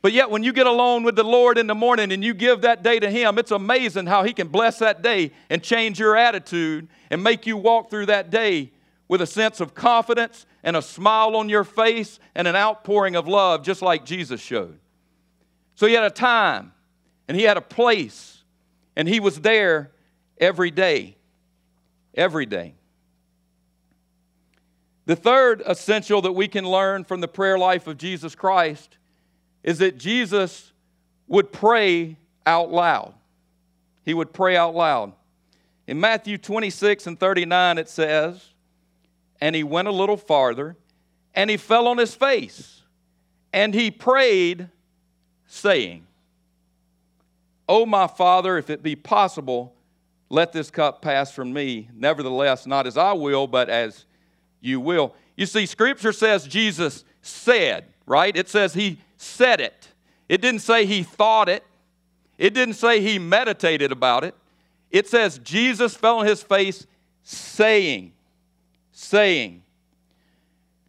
But 0.02 0.12
yet, 0.12 0.30
when 0.30 0.42
you 0.42 0.52
get 0.52 0.66
alone 0.66 1.04
with 1.04 1.14
the 1.14 1.24
Lord 1.24 1.58
in 1.58 1.68
the 1.68 1.74
morning 1.74 2.12
and 2.12 2.24
you 2.24 2.34
give 2.34 2.62
that 2.62 2.82
day 2.82 2.98
to 2.98 3.08
Him, 3.08 3.38
it's 3.38 3.52
amazing 3.52 4.06
how 4.06 4.24
He 4.24 4.32
can 4.32 4.48
bless 4.48 4.78
that 4.80 5.00
day 5.00 5.30
and 5.48 5.62
change 5.62 5.98
your 5.98 6.16
attitude 6.16 6.88
and 7.10 7.22
make 7.22 7.46
you 7.46 7.56
walk 7.56 7.88
through 7.88 8.06
that 8.06 8.28
day 8.28 8.72
with 9.06 9.22
a 9.22 9.26
sense 9.26 9.60
of 9.60 9.74
confidence 9.74 10.44
and 10.64 10.76
a 10.76 10.82
smile 10.82 11.36
on 11.36 11.48
your 11.48 11.64
face 11.64 12.18
and 12.34 12.48
an 12.48 12.56
outpouring 12.56 13.14
of 13.14 13.28
love, 13.28 13.62
just 13.62 13.80
like 13.80 14.04
Jesus 14.04 14.40
showed. 14.40 14.78
So, 15.76 15.86
He 15.86 15.94
had 15.94 16.04
a 16.04 16.10
time 16.10 16.72
and 17.28 17.36
he 17.36 17.44
had 17.44 17.56
a 17.56 17.62
place, 17.62 18.42
and 18.96 19.08
he 19.08 19.20
was 19.20 19.40
there 19.40 19.92
every 20.38 20.70
day. 20.70 21.16
Every 22.14 22.44
day. 22.46 22.74
The 25.06 25.16
third 25.16 25.62
essential 25.64 26.20
that 26.22 26.32
we 26.32 26.46
can 26.46 26.68
learn 26.68 27.04
from 27.04 27.20
the 27.20 27.28
prayer 27.28 27.58
life 27.58 27.86
of 27.86 27.96
Jesus 27.96 28.34
Christ 28.34 28.98
is 29.62 29.78
that 29.78 29.98
Jesus 29.98 30.72
would 31.28 31.52
pray 31.52 32.16
out 32.46 32.70
loud. 32.70 33.14
He 34.04 34.14
would 34.14 34.32
pray 34.32 34.56
out 34.56 34.74
loud. 34.74 35.12
In 35.86 36.00
Matthew 36.00 36.38
26 36.38 37.06
and 37.06 37.18
39, 37.18 37.78
it 37.78 37.88
says, 37.88 38.50
And 39.40 39.54
he 39.54 39.64
went 39.64 39.88
a 39.88 39.92
little 39.92 40.16
farther, 40.16 40.76
and 41.34 41.48
he 41.48 41.56
fell 41.56 41.88
on 41.88 41.98
his 41.98 42.14
face, 42.14 42.82
and 43.52 43.74
he 43.74 43.90
prayed, 43.90 44.68
saying, 45.46 46.06
O 47.68 47.86
my 47.86 48.06
Father, 48.06 48.58
if 48.58 48.70
it 48.70 48.82
be 48.82 48.96
possible, 48.96 49.74
let 50.28 50.52
this 50.52 50.70
cup 50.70 51.02
pass 51.02 51.30
from 51.32 51.52
me. 51.52 51.88
Nevertheless, 51.94 52.66
not 52.66 52.86
as 52.86 52.96
I 52.96 53.12
will, 53.12 53.46
but 53.46 53.68
as 53.68 54.06
you 54.60 54.80
will. 54.80 55.14
You 55.36 55.46
see, 55.46 55.66
Scripture 55.66 56.12
says 56.12 56.46
Jesus 56.46 57.04
said, 57.20 57.84
right? 58.06 58.34
It 58.36 58.48
says 58.48 58.74
he 58.74 58.98
said 59.22 59.60
it. 59.60 59.88
It 60.28 60.40
didn't 60.40 60.60
say 60.60 60.86
he 60.86 61.02
thought 61.02 61.48
it, 61.48 61.64
it 62.38 62.54
didn't 62.54 62.74
say 62.74 63.00
he 63.00 63.18
meditated 63.18 63.92
about 63.92 64.24
it. 64.24 64.34
It 64.90 65.06
says 65.08 65.38
Jesus 65.38 65.94
fell 65.94 66.18
on 66.18 66.26
his 66.26 66.42
face 66.42 66.86
saying, 67.22 68.12
saying. 68.90 69.62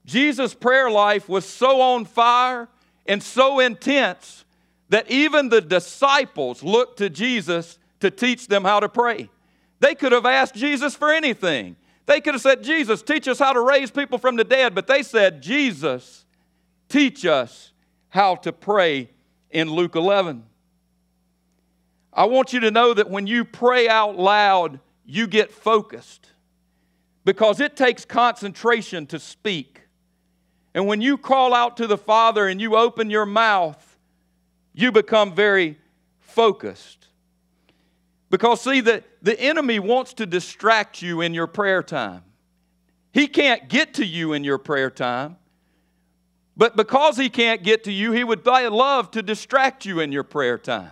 Jesus' 0.05 0.53
prayer 0.53 0.89
life 0.89 1.29
was 1.29 1.45
so 1.45 1.79
on 1.79 2.05
fire 2.05 2.67
and 3.05 3.21
so 3.21 3.59
intense 3.59 4.45
that 4.89 5.09
even 5.09 5.49
the 5.49 5.61
disciples 5.61 6.63
looked 6.63 6.97
to 6.97 7.09
Jesus 7.09 7.77
to 7.99 8.11
teach 8.11 8.47
them 8.47 8.63
how 8.63 8.79
to 8.79 8.89
pray. 8.89 9.29
They 9.79 9.95
could 9.95 10.11
have 10.11 10.25
asked 10.25 10.55
Jesus 10.55 10.95
for 10.95 11.11
anything. 11.11 11.75
They 12.05 12.19
could 12.19 12.33
have 12.33 12.41
said, 12.41 12.63
Jesus, 12.63 13.01
teach 13.01 13.27
us 13.27 13.39
how 13.39 13.53
to 13.53 13.61
raise 13.61 13.91
people 13.91 14.17
from 14.17 14.35
the 14.35 14.43
dead. 14.43 14.75
But 14.75 14.87
they 14.87 15.03
said, 15.03 15.41
Jesus, 15.41 16.25
teach 16.89 17.25
us 17.25 17.72
how 18.13 18.35
to 18.35 18.53
pray 18.53 19.09
in 19.49 19.71
Luke 19.71 19.95
11. 19.95 20.43
I 22.13 22.25
want 22.25 22.53
you 22.53 22.59
to 22.59 22.69
know 22.69 22.93
that 22.93 23.09
when 23.09 23.25
you 23.25 23.43
pray 23.43 23.89
out 23.89 24.15
loud, 24.15 24.79
you 25.03 25.25
get 25.25 25.51
focused 25.51 26.29
because 27.25 27.59
it 27.59 27.75
takes 27.75 28.05
concentration 28.05 29.07
to 29.07 29.17
speak. 29.17 29.81
And 30.75 30.85
when 30.85 31.01
you 31.01 31.17
call 31.17 31.55
out 31.55 31.75
to 31.77 31.87
the 31.87 31.97
Father 31.97 32.47
and 32.47 32.61
you 32.61 32.75
open 32.75 33.09
your 33.09 33.25
mouth, 33.25 33.97
you 34.73 34.91
become 34.91 35.33
very 35.33 35.79
focused. 36.19 37.07
Because, 38.29 38.61
see, 38.61 38.81
the, 38.81 39.03
the 39.23 39.39
enemy 39.41 39.79
wants 39.79 40.13
to 40.15 40.27
distract 40.27 41.01
you 41.01 41.21
in 41.21 41.33
your 41.33 41.47
prayer 41.47 41.81
time. 41.81 42.21
He 43.11 43.25
can't 43.25 43.67
get 43.67 43.95
to 43.95 44.05
you 44.05 44.33
in 44.33 44.43
your 44.43 44.59
prayer 44.59 44.91
time. 44.91 45.37
But 46.55 46.75
because 46.75 47.17
he 47.17 47.29
can't 47.29 47.63
get 47.63 47.83
to 47.85 47.91
you, 47.91 48.11
he 48.11 48.23
would 48.23 48.45
love 48.45 49.11
to 49.11 49.23
distract 49.23 49.85
you 49.85 49.99
in 49.99 50.11
your 50.11 50.23
prayer 50.23 50.57
time. 50.57 50.91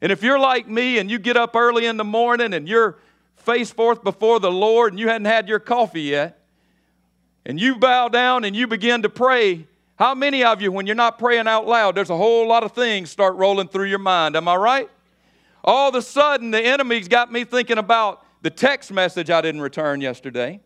And 0.00 0.10
if 0.12 0.22
you're 0.22 0.38
like 0.38 0.68
me 0.68 0.98
and 0.98 1.10
you 1.10 1.18
get 1.18 1.36
up 1.36 1.54
early 1.56 1.84
in 1.86 1.96
the 1.96 2.04
morning 2.04 2.54
and 2.54 2.68
you're 2.68 2.98
face 3.36 3.70
forth 3.70 4.02
before 4.02 4.40
the 4.40 4.50
Lord 4.50 4.92
and 4.92 5.00
you 5.00 5.08
hadn't 5.08 5.26
had 5.26 5.48
your 5.48 5.58
coffee 5.58 6.02
yet, 6.02 6.42
and 7.44 7.60
you 7.60 7.76
bow 7.76 8.08
down 8.08 8.44
and 8.44 8.54
you 8.54 8.66
begin 8.66 9.02
to 9.02 9.08
pray, 9.08 9.66
how 9.96 10.14
many 10.14 10.44
of 10.44 10.62
you, 10.62 10.70
when 10.70 10.86
you're 10.86 10.94
not 10.94 11.18
praying 11.18 11.48
out 11.48 11.66
loud, 11.66 11.94
there's 11.94 12.10
a 12.10 12.16
whole 12.16 12.46
lot 12.46 12.62
of 12.62 12.72
things 12.72 13.10
start 13.10 13.34
rolling 13.36 13.68
through 13.68 13.86
your 13.86 13.98
mind? 13.98 14.36
Am 14.36 14.46
I 14.46 14.54
right? 14.56 14.90
All 15.64 15.88
of 15.88 15.94
a 15.94 16.02
sudden, 16.02 16.50
the 16.50 16.62
enemy's 16.62 17.08
got 17.08 17.32
me 17.32 17.44
thinking 17.44 17.78
about 17.78 18.24
the 18.42 18.50
text 18.50 18.92
message 18.92 19.28
I 19.28 19.40
didn't 19.40 19.60
return 19.60 20.00
yesterday. 20.00 20.60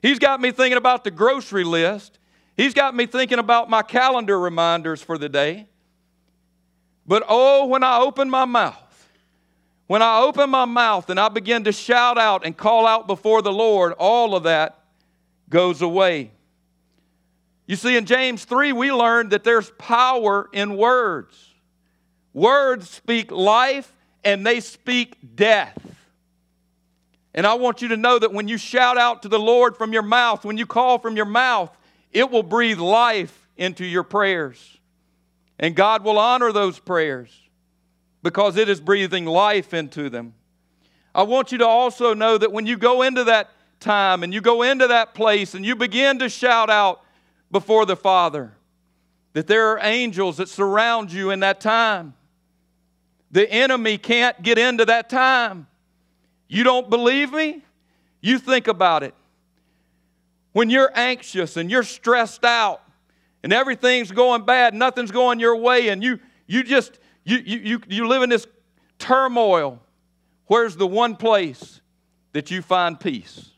He's 0.00 0.18
got 0.18 0.40
me 0.40 0.52
thinking 0.52 0.78
about 0.78 1.04
the 1.04 1.10
grocery 1.10 1.64
list. 1.64 2.17
He's 2.58 2.74
got 2.74 2.92
me 2.92 3.06
thinking 3.06 3.38
about 3.38 3.70
my 3.70 3.82
calendar 3.82 4.38
reminders 4.38 5.00
for 5.00 5.16
the 5.16 5.28
day. 5.28 5.68
But 7.06 7.22
oh, 7.28 7.66
when 7.66 7.84
I 7.84 8.00
open 8.00 8.28
my 8.28 8.46
mouth, 8.46 9.08
when 9.86 10.02
I 10.02 10.22
open 10.22 10.50
my 10.50 10.64
mouth 10.64 11.08
and 11.08 11.20
I 11.20 11.28
begin 11.28 11.62
to 11.64 11.72
shout 11.72 12.18
out 12.18 12.44
and 12.44 12.56
call 12.56 12.84
out 12.84 13.06
before 13.06 13.42
the 13.42 13.52
Lord, 13.52 13.92
all 13.92 14.34
of 14.34 14.42
that 14.42 14.76
goes 15.48 15.82
away. 15.82 16.32
You 17.68 17.76
see, 17.76 17.96
in 17.96 18.06
James 18.06 18.44
3, 18.44 18.72
we 18.72 18.90
learned 18.90 19.30
that 19.30 19.44
there's 19.44 19.70
power 19.78 20.50
in 20.52 20.76
words. 20.76 21.54
Words 22.32 22.90
speak 22.90 23.30
life 23.30 23.94
and 24.24 24.44
they 24.44 24.58
speak 24.58 25.16
death. 25.36 25.78
And 27.34 27.46
I 27.46 27.54
want 27.54 27.82
you 27.82 27.88
to 27.88 27.96
know 27.96 28.18
that 28.18 28.32
when 28.32 28.48
you 28.48 28.58
shout 28.58 28.98
out 28.98 29.22
to 29.22 29.28
the 29.28 29.38
Lord 29.38 29.76
from 29.76 29.92
your 29.92 30.02
mouth, 30.02 30.44
when 30.44 30.58
you 30.58 30.66
call 30.66 30.98
from 30.98 31.14
your 31.14 31.24
mouth, 31.24 31.70
it 32.12 32.30
will 32.30 32.42
breathe 32.42 32.78
life 32.78 33.48
into 33.56 33.84
your 33.84 34.02
prayers. 34.02 34.78
And 35.58 35.74
God 35.74 36.04
will 36.04 36.18
honor 36.18 36.52
those 36.52 36.78
prayers 36.78 37.30
because 38.22 38.56
it 38.56 38.68
is 38.68 38.80
breathing 38.80 39.24
life 39.24 39.74
into 39.74 40.08
them. 40.08 40.34
I 41.14 41.22
want 41.22 41.52
you 41.52 41.58
to 41.58 41.66
also 41.66 42.14
know 42.14 42.38
that 42.38 42.52
when 42.52 42.66
you 42.66 42.76
go 42.76 43.02
into 43.02 43.24
that 43.24 43.50
time 43.80 44.22
and 44.22 44.32
you 44.32 44.40
go 44.40 44.62
into 44.62 44.86
that 44.88 45.14
place 45.14 45.54
and 45.54 45.64
you 45.64 45.74
begin 45.74 46.18
to 46.20 46.28
shout 46.28 46.70
out 46.70 47.02
before 47.50 47.86
the 47.86 47.96
Father, 47.96 48.52
that 49.32 49.46
there 49.46 49.68
are 49.68 49.80
angels 49.82 50.36
that 50.36 50.48
surround 50.48 51.12
you 51.12 51.30
in 51.30 51.40
that 51.40 51.60
time. 51.60 52.14
The 53.30 53.50
enemy 53.50 53.98
can't 53.98 54.40
get 54.42 54.58
into 54.58 54.84
that 54.86 55.10
time. 55.10 55.66
You 56.48 56.64
don't 56.64 56.88
believe 56.88 57.32
me? 57.32 57.62
You 58.20 58.38
think 58.38 58.68
about 58.68 59.02
it. 59.02 59.14
When 60.58 60.70
you're 60.70 60.90
anxious 60.92 61.56
and 61.56 61.70
you're 61.70 61.84
stressed 61.84 62.44
out, 62.44 62.82
and 63.44 63.52
everything's 63.52 64.10
going 64.10 64.44
bad, 64.44 64.74
nothing's 64.74 65.12
going 65.12 65.38
your 65.38 65.54
way, 65.54 65.90
and 65.90 66.02
you, 66.02 66.18
you 66.48 66.64
just, 66.64 66.98
you, 67.22 67.36
you, 67.36 67.58
you, 67.58 67.80
you 67.86 68.08
live 68.08 68.24
in 68.24 68.28
this 68.28 68.44
turmoil, 68.98 69.80
where's 70.46 70.74
the 70.74 70.84
one 70.84 71.14
place 71.14 71.80
that 72.32 72.50
you 72.50 72.60
find 72.60 72.98
peace? 72.98 73.50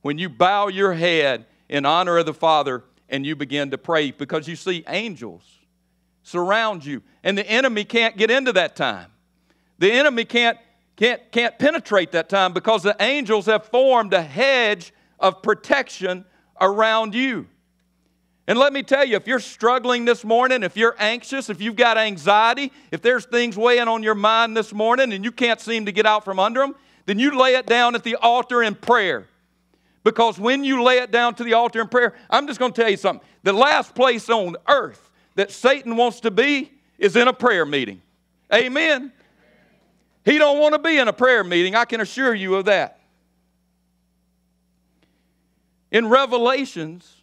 When 0.00 0.16
you 0.16 0.30
bow 0.30 0.68
your 0.68 0.94
head 0.94 1.44
in 1.68 1.84
honor 1.84 2.16
of 2.16 2.24
the 2.24 2.32
Father 2.32 2.82
and 3.10 3.26
you 3.26 3.36
begin 3.36 3.70
to 3.72 3.76
pray 3.76 4.10
because 4.10 4.48
you 4.48 4.56
see 4.56 4.84
angels 4.88 5.44
surround 6.22 6.82
you, 6.82 7.02
and 7.22 7.36
the 7.36 7.46
enemy 7.46 7.84
can't 7.84 8.16
get 8.16 8.30
into 8.30 8.54
that 8.54 8.74
time. 8.74 9.10
The 9.80 9.92
enemy 9.92 10.24
can't, 10.24 10.56
can't, 10.96 11.30
can't 11.30 11.58
penetrate 11.58 12.12
that 12.12 12.30
time 12.30 12.54
because 12.54 12.84
the 12.84 12.96
angels 13.00 13.44
have 13.44 13.66
formed 13.66 14.14
a 14.14 14.22
hedge 14.22 14.94
of 15.20 15.42
protection 15.42 16.24
around 16.60 17.14
you. 17.14 17.46
And 18.46 18.58
let 18.58 18.72
me 18.72 18.82
tell 18.82 19.04
you, 19.04 19.16
if 19.16 19.26
you're 19.26 19.40
struggling 19.40 20.06
this 20.06 20.24
morning, 20.24 20.62
if 20.62 20.74
you're 20.74 20.96
anxious, 20.98 21.50
if 21.50 21.60
you've 21.60 21.76
got 21.76 21.98
anxiety, 21.98 22.72
if 22.90 23.02
there's 23.02 23.26
things 23.26 23.58
weighing 23.58 23.88
on 23.88 24.02
your 24.02 24.14
mind 24.14 24.56
this 24.56 24.72
morning 24.72 25.12
and 25.12 25.22
you 25.22 25.30
can't 25.30 25.60
seem 25.60 25.84
to 25.84 25.92
get 25.92 26.06
out 26.06 26.24
from 26.24 26.38
under 26.38 26.60
them, 26.60 26.74
then 27.04 27.18
you 27.18 27.38
lay 27.38 27.56
it 27.56 27.66
down 27.66 27.94
at 27.94 28.04
the 28.04 28.16
altar 28.16 28.62
in 28.62 28.74
prayer. 28.74 29.26
Because 30.02 30.38
when 30.38 30.64
you 30.64 30.82
lay 30.82 30.98
it 30.98 31.10
down 31.10 31.34
to 31.34 31.44
the 31.44 31.52
altar 31.52 31.82
in 31.82 31.88
prayer, 31.88 32.14
I'm 32.30 32.46
just 32.46 32.58
going 32.58 32.72
to 32.72 32.80
tell 32.80 32.90
you 32.90 32.96
something. 32.96 33.26
The 33.42 33.52
last 33.52 33.94
place 33.94 34.30
on 34.30 34.56
earth 34.66 35.10
that 35.34 35.50
Satan 35.50 35.96
wants 35.96 36.20
to 36.20 36.30
be 36.30 36.72
is 36.98 37.16
in 37.16 37.28
a 37.28 37.32
prayer 37.34 37.66
meeting. 37.66 38.00
Amen. 38.52 39.12
He 40.24 40.38
don't 40.38 40.58
want 40.58 40.74
to 40.74 40.78
be 40.78 40.96
in 40.96 41.08
a 41.08 41.12
prayer 41.12 41.44
meeting, 41.44 41.74
I 41.74 41.84
can 41.84 42.00
assure 42.00 42.34
you 42.34 42.54
of 42.54 42.64
that. 42.64 42.97
In 45.90 46.08
Revelations, 46.08 47.22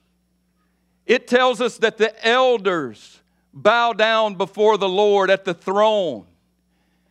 it 1.05 1.27
tells 1.27 1.61
us 1.61 1.77
that 1.79 1.97
the 1.97 2.25
elders 2.25 3.21
bow 3.53 3.93
down 3.93 4.35
before 4.35 4.77
the 4.77 4.89
Lord 4.89 5.29
at 5.29 5.45
the 5.45 5.53
throne 5.53 6.25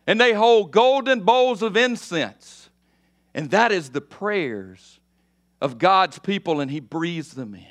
and 0.07 0.19
they 0.19 0.33
hold 0.33 0.71
golden 0.71 1.21
bowls 1.21 1.61
of 1.61 1.75
incense. 1.75 2.69
And 3.33 3.51
that 3.51 3.71
is 3.71 3.89
the 3.89 4.01
prayers 4.01 4.99
of 5.59 5.77
God's 5.77 6.19
people, 6.19 6.59
and 6.61 6.69
He 6.69 6.79
breathes 6.79 7.33
them 7.33 7.55
in. 7.55 7.65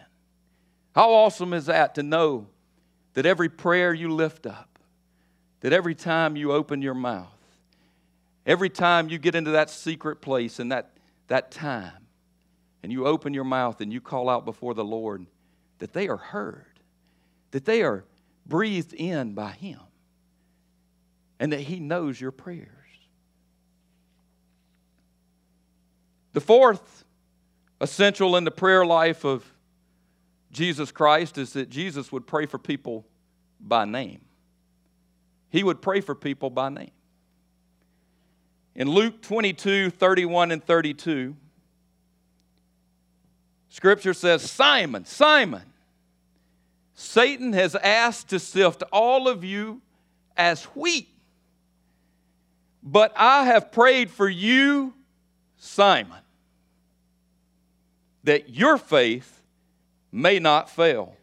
How 0.94 1.12
awesome 1.12 1.52
is 1.52 1.66
that 1.66 1.94
to 1.94 2.02
know 2.02 2.48
that 3.14 3.26
every 3.26 3.48
prayer 3.48 3.94
you 3.94 4.10
lift 4.10 4.46
up, 4.46 4.78
that 5.60 5.72
every 5.72 5.94
time 5.94 6.36
you 6.36 6.52
open 6.52 6.82
your 6.82 6.94
mouth, 6.94 7.28
every 8.46 8.68
time 8.68 9.08
you 9.08 9.18
get 9.18 9.34
into 9.34 9.52
that 9.52 9.70
secret 9.70 10.20
place 10.20 10.58
and 10.58 10.72
that, 10.72 10.90
that 11.28 11.50
time, 11.50 12.03
and 12.84 12.92
you 12.92 13.06
open 13.06 13.32
your 13.32 13.44
mouth 13.44 13.80
and 13.80 13.90
you 13.90 13.98
call 13.98 14.28
out 14.28 14.44
before 14.44 14.74
the 14.74 14.84
Lord, 14.84 15.24
that 15.78 15.94
they 15.94 16.06
are 16.06 16.18
heard, 16.18 16.80
that 17.50 17.64
they 17.64 17.82
are 17.82 18.04
breathed 18.44 18.92
in 18.92 19.32
by 19.32 19.52
Him, 19.52 19.80
and 21.40 21.50
that 21.54 21.60
He 21.60 21.80
knows 21.80 22.20
your 22.20 22.30
prayers. 22.30 22.68
The 26.34 26.42
fourth 26.42 27.06
essential 27.80 28.36
in 28.36 28.44
the 28.44 28.50
prayer 28.50 28.84
life 28.84 29.24
of 29.24 29.50
Jesus 30.52 30.92
Christ 30.92 31.38
is 31.38 31.54
that 31.54 31.70
Jesus 31.70 32.12
would 32.12 32.26
pray 32.26 32.44
for 32.44 32.58
people 32.58 33.06
by 33.58 33.86
name. 33.86 34.20
He 35.48 35.64
would 35.64 35.80
pray 35.80 36.02
for 36.02 36.14
people 36.14 36.50
by 36.50 36.68
name. 36.68 36.90
In 38.74 38.90
Luke 38.90 39.22
22 39.22 39.88
31 39.88 40.50
and 40.50 40.62
32, 40.62 41.34
Scripture 43.74 44.14
says, 44.14 44.48
Simon, 44.48 45.04
Simon, 45.04 45.64
Satan 46.94 47.52
has 47.54 47.74
asked 47.74 48.28
to 48.28 48.38
sift 48.38 48.84
all 48.92 49.26
of 49.26 49.42
you 49.42 49.82
as 50.36 50.62
wheat. 50.76 51.08
But 52.84 53.12
I 53.16 53.46
have 53.46 53.72
prayed 53.72 54.12
for 54.12 54.28
you, 54.28 54.94
Simon, 55.56 56.20
that 58.22 58.48
your 58.50 58.78
faith 58.78 59.42
may 60.12 60.38
not 60.38 60.70
fail. 60.70 61.16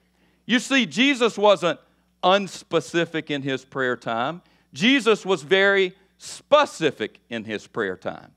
You 0.46 0.60
see, 0.60 0.86
Jesus 0.86 1.38
wasn't 1.38 1.79
unspecific 2.22 3.29
in 3.29 3.43
his 3.43 3.63
prayer 3.63 3.96
time, 3.96 4.41
Jesus 4.74 5.25
was 5.25 5.41
very 5.41 5.93
specific 6.17 7.22
in 7.29 7.46
his 7.46 7.65
prayer 7.65 7.96
time, 7.96 8.34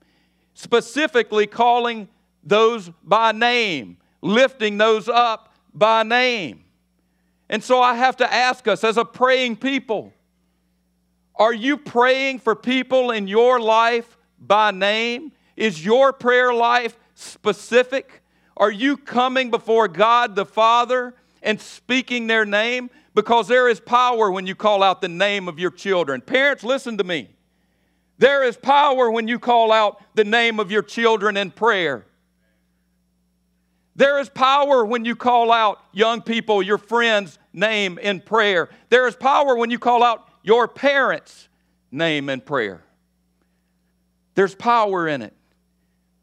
specifically 0.53 1.47
calling 1.47 2.07
those 2.45 2.89
by 3.03 3.33
name, 3.33 3.97
lifting 4.25 4.77
those 4.77 5.07
up 5.07 5.53
by 5.73 6.03
name. 6.03 6.63
And 7.47 7.63
so 7.63 7.81
I 7.81 7.93
have 7.93 8.17
to 8.17 8.33
ask 8.33 8.67
us 8.67 8.83
as 8.83 8.97
a 8.97 9.05
praying 9.05 9.57
people, 9.57 10.11
are 11.35 11.53
you 11.53 11.77
praying 11.77 12.39
for 12.39 12.55
people 12.55 13.11
in 13.11 13.27
your 13.27 13.59
life 13.59 14.17
by 14.39 14.71
name? 14.71 15.31
Is 15.55 15.85
your 15.85 16.11
prayer 16.11 16.53
life 16.53 16.97
specific? 17.13 18.23
Are 18.57 18.71
you 18.71 18.97
coming 18.97 19.51
before 19.51 19.87
God 19.87 20.35
the 20.35 20.45
Father 20.45 21.13
and 21.43 21.61
speaking 21.61 22.27
their 22.27 22.45
name? 22.45 22.89
Because 23.13 23.47
there 23.47 23.67
is 23.67 23.79
power 23.79 24.31
when 24.31 24.47
you 24.47 24.55
call 24.55 24.81
out 24.81 25.01
the 25.01 25.07
name 25.09 25.47
of 25.47 25.59
your 25.59 25.71
children. 25.71 26.21
Parents, 26.21 26.63
listen 26.63 26.97
to 26.97 27.03
me. 27.03 27.29
There 28.17 28.43
is 28.43 28.57
power 28.57 29.11
when 29.11 29.27
you 29.27 29.39
call 29.39 29.71
out 29.71 30.01
the 30.15 30.23
name 30.23 30.59
of 30.59 30.71
your 30.71 30.81
children 30.81 31.37
in 31.37 31.51
prayer. 31.51 32.05
There 33.95 34.19
is 34.19 34.29
power 34.29 34.85
when 34.85 35.05
you 35.05 35.15
call 35.15 35.51
out 35.51 35.79
young 35.93 36.21
people, 36.21 36.61
your 36.61 36.77
friends' 36.77 37.39
name 37.53 37.97
in 37.97 38.19
prayer. 38.19 38.69
There 38.89 39.07
is 39.07 39.15
power 39.15 39.55
when 39.55 39.69
you 39.69 39.79
call 39.79 40.03
out 40.03 40.27
your 40.43 40.67
parents' 40.67 41.47
name 41.91 42.29
in 42.29 42.41
prayer. 42.41 42.83
There's 44.35 44.53
power 44.53 45.07
in 45.07 45.21
it. 45.21 45.33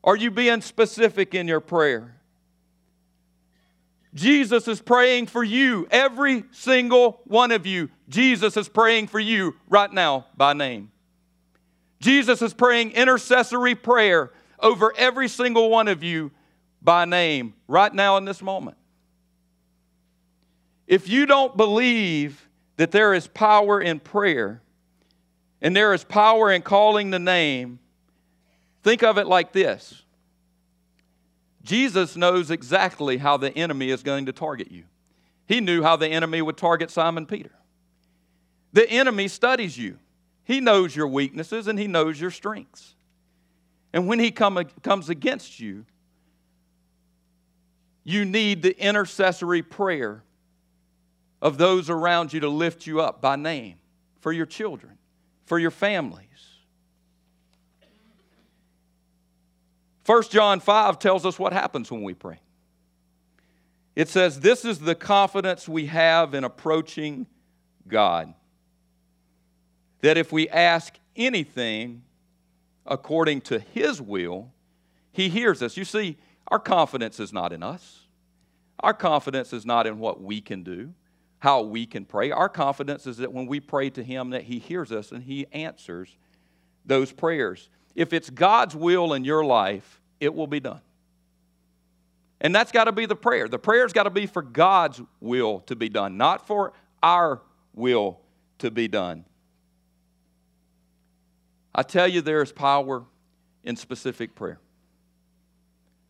Are 0.04 0.16
you 0.16 0.30
being 0.30 0.60
specific 0.60 1.34
in 1.34 1.48
your 1.48 1.60
prayer? 1.60 2.16
Jesus 4.14 4.68
is 4.68 4.80
praying 4.80 5.26
for 5.28 5.42
you, 5.42 5.88
every 5.90 6.44
single 6.50 7.22
one 7.24 7.50
of 7.50 7.64
you. 7.64 7.88
Jesus 8.10 8.58
is 8.58 8.68
praying 8.68 9.06
for 9.06 9.20
you 9.20 9.56
right 9.70 9.90
now 9.90 10.26
by 10.36 10.52
name. 10.52 10.90
Jesus 12.00 12.42
is 12.42 12.52
praying 12.52 12.90
intercessory 12.90 13.74
prayer 13.74 14.30
over 14.58 14.92
every 14.98 15.28
single 15.28 15.70
one 15.70 15.88
of 15.88 16.02
you 16.02 16.30
by 16.82 17.04
name 17.04 17.54
right 17.68 17.92
now 17.92 18.16
in 18.16 18.24
this 18.24 18.42
moment. 18.42 18.76
If 20.86 21.08
you 21.08 21.26
don't 21.26 21.56
believe 21.56 22.48
that 22.76 22.90
there 22.90 23.14
is 23.14 23.26
power 23.26 23.80
in 23.80 24.00
prayer 24.00 24.60
and 25.60 25.76
there 25.76 25.94
is 25.94 26.04
power 26.04 26.50
in 26.50 26.62
calling 26.62 27.10
the 27.10 27.18
name, 27.18 27.78
think 28.82 29.02
of 29.02 29.16
it 29.16 29.26
like 29.26 29.52
this 29.52 30.02
Jesus 31.62 32.16
knows 32.16 32.50
exactly 32.50 33.18
how 33.18 33.36
the 33.36 33.56
enemy 33.56 33.90
is 33.90 34.02
going 34.02 34.26
to 34.26 34.32
target 34.32 34.70
you. 34.72 34.84
He 35.46 35.60
knew 35.60 35.82
how 35.82 35.96
the 35.96 36.08
enemy 36.08 36.42
would 36.42 36.56
target 36.56 36.90
Simon 36.90 37.26
Peter. 37.26 37.52
The 38.72 38.88
enemy 38.90 39.28
studies 39.28 39.78
you, 39.78 39.98
he 40.44 40.60
knows 40.60 40.96
your 40.96 41.08
weaknesses 41.08 41.68
and 41.68 41.78
he 41.78 41.86
knows 41.86 42.20
your 42.20 42.30
strengths. 42.30 42.94
And 43.92 44.08
when 44.08 44.18
he 44.18 44.30
come, 44.30 44.58
comes 44.82 45.10
against 45.10 45.60
you, 45.60 45.84
you 48.04 48.24
need 48.24 48.62
the 48.62 48.78
intercessory 48.78 49.62
prayer 49.62 50.22
of 51.40 51.58
those 51.58 51.90
around 51.90 52.32
you 52.32 52.40
to 52.40 52.48
lift 52.48 52.86
you 52.86 53.00
up 53.00 53.20
by 53.20 53.36
name 53.36 53.76
for 54.20 54.32
your 54.32 54.46
children, 54.46 54.98
for 55.44 55.58
your 55.58 55.70
families. 55.70 56.26
1 60.06 60.22
John 60.30 60.60
5 60.60 60.98
tells 60.98 61.24
us 61.24 61.38
what 61.38 61.52
happens 61.52 61.90
when 61.90 62.02
we 62.02 62.14
pray. 62.14 62.40
It 63.94 64.08
says, 64.08 64.40
This 64.40 64.64
is 64.64 64.78
the 64.78 64.94
confidence 64.94 65.68
we 65.68 65.86
have 65.86 66.34
in 66.34 66.44
approaching 66.44 67.26
God. 67.86 68.34
That 70.00 70.16
if 70.16 70.32
we 70.32 70.48
ask 70.48 70.94
anything 71.14 72.02
according 72.84 73.42
to 73.42 73.60
His 73.60 74.00
will, 74.00 74.50
He 75.12 75.28
hears 75.28 75.62
us. 75.62 75.76
You 75.76 75.84
see, 75.84 76.16
our 76.48 76.58
confidence 76.58 77.20
is 77.20 77.32
not 77.32 77.52
in 77.52 77.62
us. 77.62 78.00
Our 78.80 78.94
confidence 78.94 79.52
is 79.52 79.64
not 79.64 79.86
in 79.86 79.98
what 79.98 80.20
we 80.20 80.40
can 80.40 80.62
do, 80.62 80.92
how 81.38 81.62
we 81.62 81.86
can 81.86 82.04
pray. 82.04 82.30
Our 82.30 82.48
confidence 82.48 83.06
is 83.06 83.18
that 83.18 83.32
when 83.32 83.46
we 83.46 83.60
pray 83.60 83.90
to 83.90 84.02
Him, 84.02 84.30
that 84.30 84.42
He 84.42 84.58
hears 84.58 84.90
us 84.90 85.12
and 85.12 85.22
He 85.22 85.46
answers 85.52 86.16
those 86.84 87.12
prayers. 87.12 87.68
If 87.94 88.12
it's 88.12 88.30
God's 88.30 88.74
will 88.74 89.12
in 89.14 89.24
your 89.24 89.44
life, 89.44 90.00
it 90.20 90.34
will 90.34 90.46
be 90.46 90.60
done. 90.60 90.80
And 92.40 92.52
that's 92.52 92.72
got 92.72 92.84
to 92.84 92.92
be 92.92 93.06
the 93.06 93.16
prayer. 93.16 93.46
The 93.48 93.58
prayer's 93.58 93.92
got 93.92 94.02
to 94.04 94.10
be 94.10 94.26
for 94.26 94.42
God's 94.42 95.00
will 95.20 95.60
to 95.60 95.76
be 95.76 95.88
done, 95.88 96.16
not 96.16 96.46
for 96.46 96.72
our 97.02 97.40
will 97.72 98.20
to 98.58 98.70
be 98.70 98.88
done. 98.88 99.24
I 101.74 101.82
tell 101.84 102.08
you, 102.08 102.20
there 102.20 102.42
is 102.42 102.50
power 102.52 103.04
in 103.62 103.76
specific 103.76 104.34
prayer. 104.34 104.58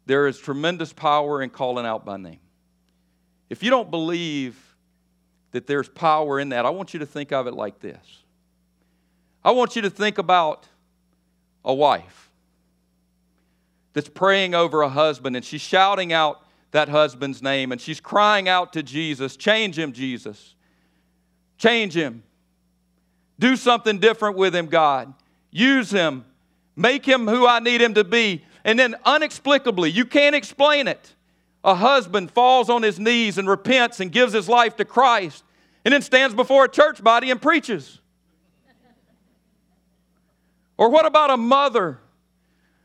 There 0.06 0.26
is 0.26 0.38
tremendous 0.38 0.92
power 0.92 1.42
in 1.42 1.50
calling 1.50 1.86
out 1.86 2.04
by 2.04 2.16
name. 2.16 2.40
If 3.48 3.62
you 3.62 3.70
don't 3.70 3.90
believe 3.90 4.56
that 5.52 5.66
there's 5.66 5.88
power 5.88 6.40
in 6.40 6.48
that, 6.50 6.64
I 6.66 6.70
want 6.70 6.94
you 6.94 7.00
to 7.00 7.06
think 7.06 7.32
of 7.32 7.46
it 7.46 7.54
like 7.54 7.80
this 7.80 8.22
I 9.44 9.50
want 9.52 9.76
you 9.76 9.82
to 9.82 9.90
think 9.90 10.18
about 10.18 10.66
a 11.64 11.74
wife 11.74 12.30
that's 13.92 14.08
praying 14.08 14.54
over 14.54 14.82
a 14.82 14.88
husband 14.88 15.36
and 15.36 15.44
she's 15.44 15.60
shouting 15.60 16.12
out 16.12 16.40
that 16.70 16.88
husband's 16.88 17.42
name 17.42 17.70
and 17.70 17.80
she's 17.80 18.00
crying 18.00 18.48
out 18.48 18.72
to 18.72 18.82
Jesus, 18.82 19.36
Change 19.36 19.78
him, 19.78 19.92
Jesus. 19.92 20.54
Change 21.58 21.94
him. 21.94 22.24
Do 23.38 23.56
something 23.56 23.98
different 23.98 24.36
with 24.36 24.54
him, 24.54 24.66
God. 24.66 25.12
Use 25.50 25.90
him. 25.90 26.24
Make 26.74 27.06
him 27.06 27.28
who 27.28 27.46
I 27.46 27.60
need 27.60 27.80
him 27.80 27.94
to 27.94 28.04
be. 28.04 28.44
And 28.64 28.78
then, 28.78 28.94
unexplicably, 29.04 29.90
you 29.90 30.04
can't 30.04 30.34
explain 30.34 30.88
it. 30.88 31.14
A 31.64 31.74
husband 31.74 32.30
falls 32.30 32.68
on 32.68 32.82
his 32.82 32.98
knees 32.98 33.38
and 33.38 33.48
repents 33.48 34.00
and 34.00 34.10
gives 34.10 34.32
his 34.32 34.48
life 34.48 34.76
to 34.76 34.84
Christ 34.84 35.44
and 35.84 35.92
then 35.92 36.02
stands 36.02 36.34
before 36.34 36.64
a 36.64 36.68
church 36.68 37.02
body 37.02 37.30
and 37.30 37.40
preaches. 37.40 38.00
Or 40.76 40.88
what 40.90 41.06
about 41.06 41.30
a 41.30 41.36
mother 41.36 41.98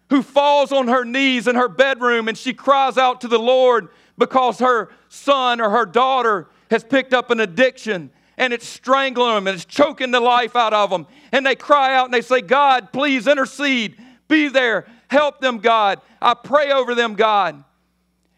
who 0.09 0.21
falls 0.21 0.71
on 0.71 0.87
her 0.87 1.03
knees 1.03 1.47
in 1.47 1.55
her 1.55 1.67
bedroom 1.67 2.27
and 2.27 2.37
she 2.37 2.53
cries 2.53 2.97
out 2.97 3.21
to 3.21 3.27
the 3.27 3.39
Lord 3.39 3.89
because 4.17 4.59
her 4.59 4.89
son 5.09 5.59
or 5.59 5.69
her 5.69 5.85
daughter 5.85 6.47
has 6.69 6.83
picked 6.83 7.13
up 7.13 7.31
an 7.31 7.39
addiction 7.39 8.11
and 8.37 8.53
it's 8.53 8.67
strangling 8.67 9.33
them 9.33 9.47
and 9.47 9.55
it's 9.55 9.65
choking 9.65 10.11
the 10.11 10.19
life 10.19 10.55
out 10.55 10.73
of 10.73 10.89
them. 10.91 11.07
And 11.31 11.45
they 11.45 11.55
cry 11.55 11.95
out 11.95 12.05
and 12.05 12.13
they 12.13 12.21
say, 12.21 12.41
God, 12.41 12.93
please 12.93 13.27
intercede. 13.27 13.97
Be 14.27 14.47
there. 14.47 14.87
Help 15.09 15.39
them, 15.39 15.59
God. 15.59 16.01
I 16.21 16.33
pray 16.33 16.71
over 16.71 16.95
them, 16.95 17.15
God. 17.15 17.63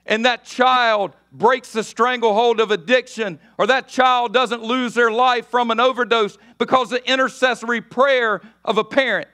And 0.06 0.26
that 0.26 0.44
child 0.44 1.14
breaks 1.32 1.72
the 1.72 1.84
stranglehold 1.84 2.60
of 2.60 2.72
addiction, 2.72 3.40
or 3.58 3.68
that 3.68 3.88
child 3.88 4.34
doesn't 4.34 4.64
lose 4.64 4.94
their 4.96 5.12
life 5.12 5.48
from 5.48 5.70
an 5.70 5.80
overdose 5.80 6.38
because 6.58 6.90
the 6.90 7.08
intercessory 7.10 7.82
prayer 7.82 8.42
of 8.66 8.78
a 8.78 8.84
parent. 8.84 9.28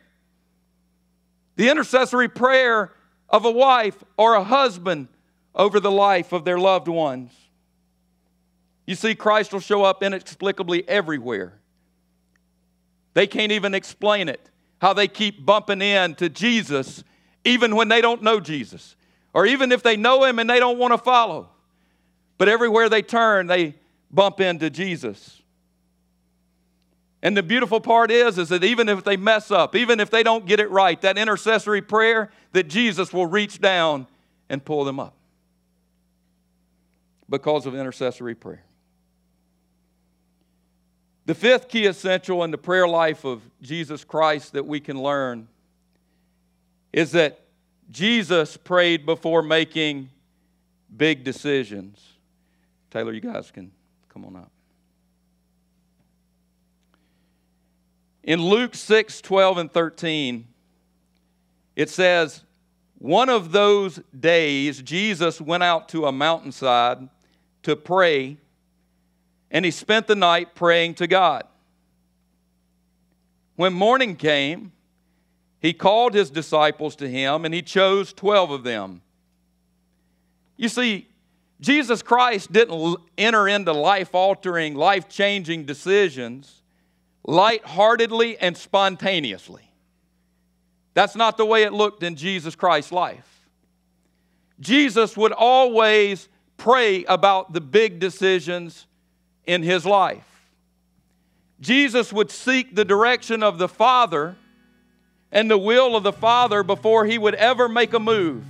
The 1.55 1.69
intercessory 1.69 2.27
prayer 2.27 2.91
of 3.29 3.45
a 3.45 3.51
wife 3.51 4.03
or 4.17 4.35
a 4.35 4.43
husband 4.43 5.07
over 5.53 5.79
the 5.79 5.91
life 5.91 6.33
of 6.33 6.43
their 6.43 6.59
loved 6.59 6.89
ones. 6.89 7.31
You 8.85 8.95
see, 8.95 9.15
Christ 9.15 9.53
will 9.53 9.61
show 9.61 9.83
up 9.83 10.03
inexplicably 10.03 10.87
everywhere. 10.87 11.59
They 13.13 13.27
can't 13.27 13.53
even 13.53 13.73
explain 13.73 14.27
it, 14.27 14.51
how 14.81 14.93
they 14.93 15.07
keep 15.07 15.45
bumping 15.45 15.81
into 15.81 16.27
Jesus 16.29 17.03
even 17.45 17.75
when 17.75 17.87
they 17.87 18.01
don't 18.01 18.21
know 18.21 18.39
Jesus, 18.39 18.95
or 19.33 19.45
even 19.45 19.71
if 19.71 19.83
they 19.83 19.95
know 19.95 20.23
him 20.25 20.39
and 20.39 20.49
they 20.49 20.59
don't 20.59 20.77
want 20.77 20.93
to 20.93 20.97
follow. 20.97 21.49
But 22.37 22.49
everywhere 22.49 22.89
they 22.89 23.01
turn, 23.01 23.47
they 23.47 23.75
bump 24.11 24.41
into 24.41 24.69
Jesus. 24.69 25.41
And 27.21 27.35
the 27.35 27.43
beautiful 27.43 27.79
part 27.79 28.11
is, 28.11 28.37
is 28.37 28.49
that 28.49 28.63
even 28.63 28.89
if 28.89 29.03
they 29.03 29.17
mess 29.17 29.51
up, 29.51 29.75
even 29.75 29.99
if 29.99 30.09
they 30.09 30.21
don't 30.21 30.45
get 30.45 30.59
it 30.59 30.69
right, 30.69 30.99
that 31.01 31.17
intercessory 31.17 31.81
prayer, 31.81 32.29
that 32.51 32.67
Jesus 32.67 33.13
will 33.13 33.25
reach 33.25 33.59
down 33.59 34.07
and 34.49 34.63
pull 34.63 34.83
them 34.83 34.99
up 34.99 35.15
because 37.29 37.65
of 37.65 37.73
intercessory 37.73 38.35
prayer. 38.35 38.63
The 41.25 41.33
fifth 41.33 41.67
key 41.67 41.87
essential 41.87 42.43
in 42.43 42.51
the 42.51 42.57
prayer 42.57 42.87
life 42.87 43.25
of 43.25 43.41
Jesus 43.61 44.03
Christ 44.03 44.53
that 44.53 44.67
we 44.67 44.79
can 44.79 45.01
learn 45.01 45.47
is 46.95 47.11
that 47.11 47.41
Jesus 47.91 48.55
prayed 48.55 49.05
before 49.05 49.41
making 49.41 50.09
big 50.95 51.25
decisions. 51.25 52.01
Taylor, 52.89 53.11
you 53.11 53.19
guys 53.19 53.51
can 53.51 53.69
come 54.07 54.23
on 54.23 54.37
up. 54.37 54.49
In 58.23 58.41
Luke 58.41 58.75
6 58.75 59.19
12 59.19 59.57
and 59.57 59.71
13, 59.73 60.47
it 61.75 61.89
says, 61.89 62.45
One 62.97 63.27
of 63.27 63.51
those 63.51 63.99
days, 64.17 64.81
Jesus 64.81 65.41
went 65.41 65.63
out 65.63 65.89
to 65.89 66.05
a 66.05 66.13
mountainside 66.13 67.09
to 67.63 67.75
pray, 67.75 68.37
and 69.51 69.65
he 69.65 69.71
spent 69.71 70.07
the 70.07 70.15
night 70.15 70.55
praying 70.55 70.93
to 70.95 71.07
God. 71.07 71.43
When 73.57 73.73
morning 73.73 74.15
came, 74.15 74.71
he 75.65 75.73
called 75.73 76.13
his 76.13 76.29
disciples 76.29 76.95
to 76.97 77.09
him 77.09 77.45
and 77.45 77.53
he 77.53 77.61
chose 77.61 78.13
12 78.13 78.51
of 78.51 78.63
them. 78.63 79.01
You 80.57 80.69
see, 80.69 81.07
Jesus 81.59 82.01
Christ 82.01 82.51
didn't 82.51 82.97
enter 83.17 83.47
into 83.47 83.73
life 83.73 84.13
altering, 84.13 84.75
life 84.75 85.09
changing 85.09 85.65
decisions 85.65 86.61
lightheartedly 87.27 88.37
and 88.37 88.55
spontaneously. 88.55 89.71
That's 90.93 91.15
not 91.15 91.37
the 91.37 91.45
way 91.45 91.63
it 91.63 91.73
looked 91.73 92.03
in 92.03 92.15
Jesus 92.15 92.55
Christ's 92.55 92.91
life. 92.91 93.47
Jesus 94.59 95.17
would 95.17 95.33
always 95.33 96.29
pray 96.57 97.03
about 97.05 97.51
the 97.51 97.61
big 97.61 97.99
decisions 97.99 98.87
in 99.45 99.63
his 99.63 99.85
life. 99.85 100.47
Jesus 101.59 102.13
would 102.13 102.31
seek 102.31 102.75
the 102.75 102.85
direction 102.85 103.43
of 103.43 103.57
the 103.57 103.67
Father 103.67 104.37
and 105.35 105.51
the 105.51 105.57
will 105.57 105.97
of 105.97 106.03
the 106.03 106.13
Father 106.13 106.63
before 106.63 107.05
he 107.05 107.17
would 107.17 107.35
ever 107.35 107.67
make 107.67 107.93
a 107.93 107.99
move. 107.99 108.45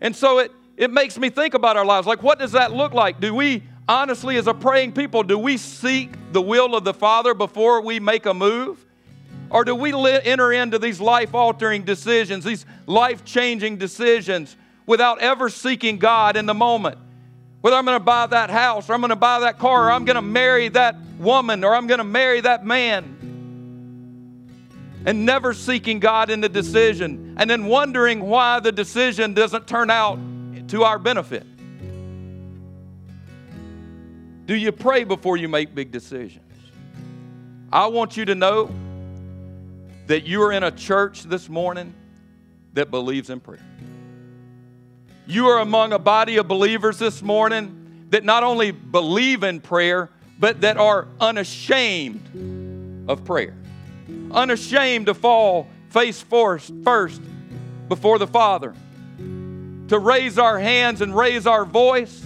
And 0.00 0.14
so 0.14 0.38
it, 0.38 0.52
it 0.76 0.92
makes 0.92 1.18
me 1.18 1.30
think 1.30 1.54
about 1.54 1.76
our 1.76 1.84
lives. 1.84 2.06
Like, 2.06 2.22
what 2.22 2.38
does 2.38 2.52
that 2.52 2.72
look 2.72 2.94
like? 2.94 3.18
Do 3.18 3.34
we, 3.34 3.64
honestly, 3.88 4.36
as 4.36 4.46
a 4.46 4.54
praying 4.54 4.92
people, 4.92 5.24
do 5.24 5.36
we 5.36 5.56
seek 5.56 6.12
the 6.30 6.40
will 6.40 6.76
of 6.76 6.84
the 6.84 6.94
Father 6.94 7.34
before 7.34 7.80
we 7.80 7.98
make 7.98 8.24
a 8.26 8.32
move? 8.32 8.86
Or 9.50 9.64
do 9.64 9.74
we 9.74 9.92
enter 9.92 10.52
into 10.52 10.78
these 10.78 11.00
life 11.00 11.34
altering 11.34 11.82
decisions, 11.82 12.44
these 12.44 12.64
life 12.86 13.24
changing 13.24 13.78
decisions, 13.78 14.56
without 14.86 15.20
ever 15.20 15.48
seeking 15.48 15.98
God 15.98 16.36
in 16.36 16.46
the 16.46 16.54
moment? 16.54 16.98
Whether 17.62 17.76
I'm 17.76 17.84
going 17.84 17.98
to 17.98 18.04
buy 18.04 18.26
that 18.26 18.50
house, 18.50 18.88
or 18.88 18.92
I'm 18.92 19.00
going 19.00 19.08
to 19.08 19.16
buy 19.16 19.40
that 19.40 19.58
car, 19.58 19.88
or 19.88 19.90
I'm 19.90 20.04
going 20.04 20.14
to 20.14 20.22
marry 20.22 20.68
that 20.68 20.94
woman, 21.18 21.64
or 21.64 21.74
I'm 21.74 21.88
going 21.88 21.98
to 21.98 22.04
marry 22.04 22.40
that 22.42 22.64
man. 22.64 23.17
And 25.06 25.24
never 25.24 25.54
seeking 25.54 26.00
God 26.00 26.28
in 26.28 26.40
the 26.40 26.48
decision, 26.48 27.36
and 27.38 27.48
then 27.48 27.66
wondering 27.66 28.20
why 28.20 28.60
the 28.60 28.72
decision 28.72 29.32
doesn't 29.32 29.66
turn 29.66 29.90
out 29.90 30.18
to 30.68 30.84
our 30.84 30.98
benefit. 30.98 31.46
Do 34.46 34.54
you 34.54 34.72
pray 34.72 35.04
before 35.04 35.36
you 35.36 35.48
make 35.48 35.74
big 35.74 35.90
decisions? 35.90 36.44
I 37.72 37.86
want 37.86 38.16
you 38.16 38.24
to 38.24 38.34
know 38.34 38.70
that 40.06 40.24
you 40.24 40.42
are 40.42 40.52
in 40.52 40.62
a 40.62 40.70
church 40.70 41.24
this 41.24 41.48
morning 41.48 41.94
that 42.72 42.90
believes 42.90 43.30
in 43.30 43.40
prayer. 43.40 43.64
You 45.26 45.48
are 45.48 45.60
among 45.60 45.92
a 45.92 45.98
body 45.98 46.38
of 46.38 46.48
believers 46.48 46.98
this 46.98 47.22
morning 47.22 48.06
that 48.10 48.24
not 48.24 48.42
only 48.42 48.70
believe 48.70 49.42
in 49.42 49.60
prayer, 49.60 50.10
but 50.38 50.62
that 50.62 50.78
are 50.78 51.08
unashamed 51.20 53.04
of 53.08 53.24
prayer. 53.24 53.54
Unashamed 54.30 55.06
to 55.06 55.14
fall 55.14 55.68
face 55.90 56.20
first, 56.20 56.72
first 56.84 57.20
before 57.88 58.18
the 58.18 58.26
Father. 58.26 58.74
To 59.18 59.98
raise 59.98 60.38
our 60.38 60.58
hands 60.58 61.00
and 61.00 61.16
raise 61.16 61.46
our 61.46 61.64
voice 61.64 62.24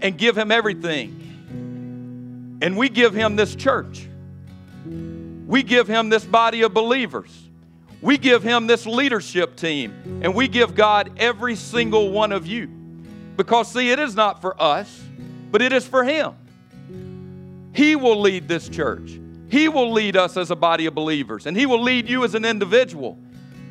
and 0.00 0.18
give 0.18 0.36
Him 0.36 0.50
everything. 0.50 2.58
And 2.62 2.76
we 2.76 2.88
give 2.88 3.14
Him 3.14 3.36
this 3.36 3.54
church. 3.54 4.06
We 5.46 5.62
give 5.62 5.88
Him 5.88 6.10
this 6.10 6.24
body 6.24 6.62
of 6.62 6.74
believers. 6.74 7.50
We 8.02 8.16
give 8.16 8.42
him 8.42 8.66
this 8.66 8.86
leadership 8.86 9.56
team, 9.56 10.20
and 10.22 10.34
we 10.34 10.48
give 10.48 10.74
God 10.74 11.12
every 11.18 11.54
single 11.54 12.10
one 12.10 12.32
of 12.32 12.46
you. 12.46 12.66
Because, 13.36 13.70
see, 13.70 13.90
it 13.90 13.98
is 13.98 14.14
not 14.14 14.40
for 14.40 14.60
us, 14.60 15.02
but 15.50 15.60
it 15.60 15.72
is 15.72 15.86
for 15.86 16.04
him. 16.04 16.34
He 17.74 17.96
will 17.96 18.20
lead 18.20 18.48
this 18.48 18.68
church, 18.68 19.18
he 19.50 19.68
will 19.68 19.92
lead 19.92 20.16
us 20.16 20.36
as 20.36 20.50
a 20.50 20.56
body 20.56 20.86
of 20.86 20.94
believers, 20.94 21.46
and 21.46 21.56
he 21.56 21.66
will 21.66 21.82
lead 21.82 22.08
you 22.08 22.24
as 22.24 22.34
an 22.34 22.44
individual. 22.44 23.18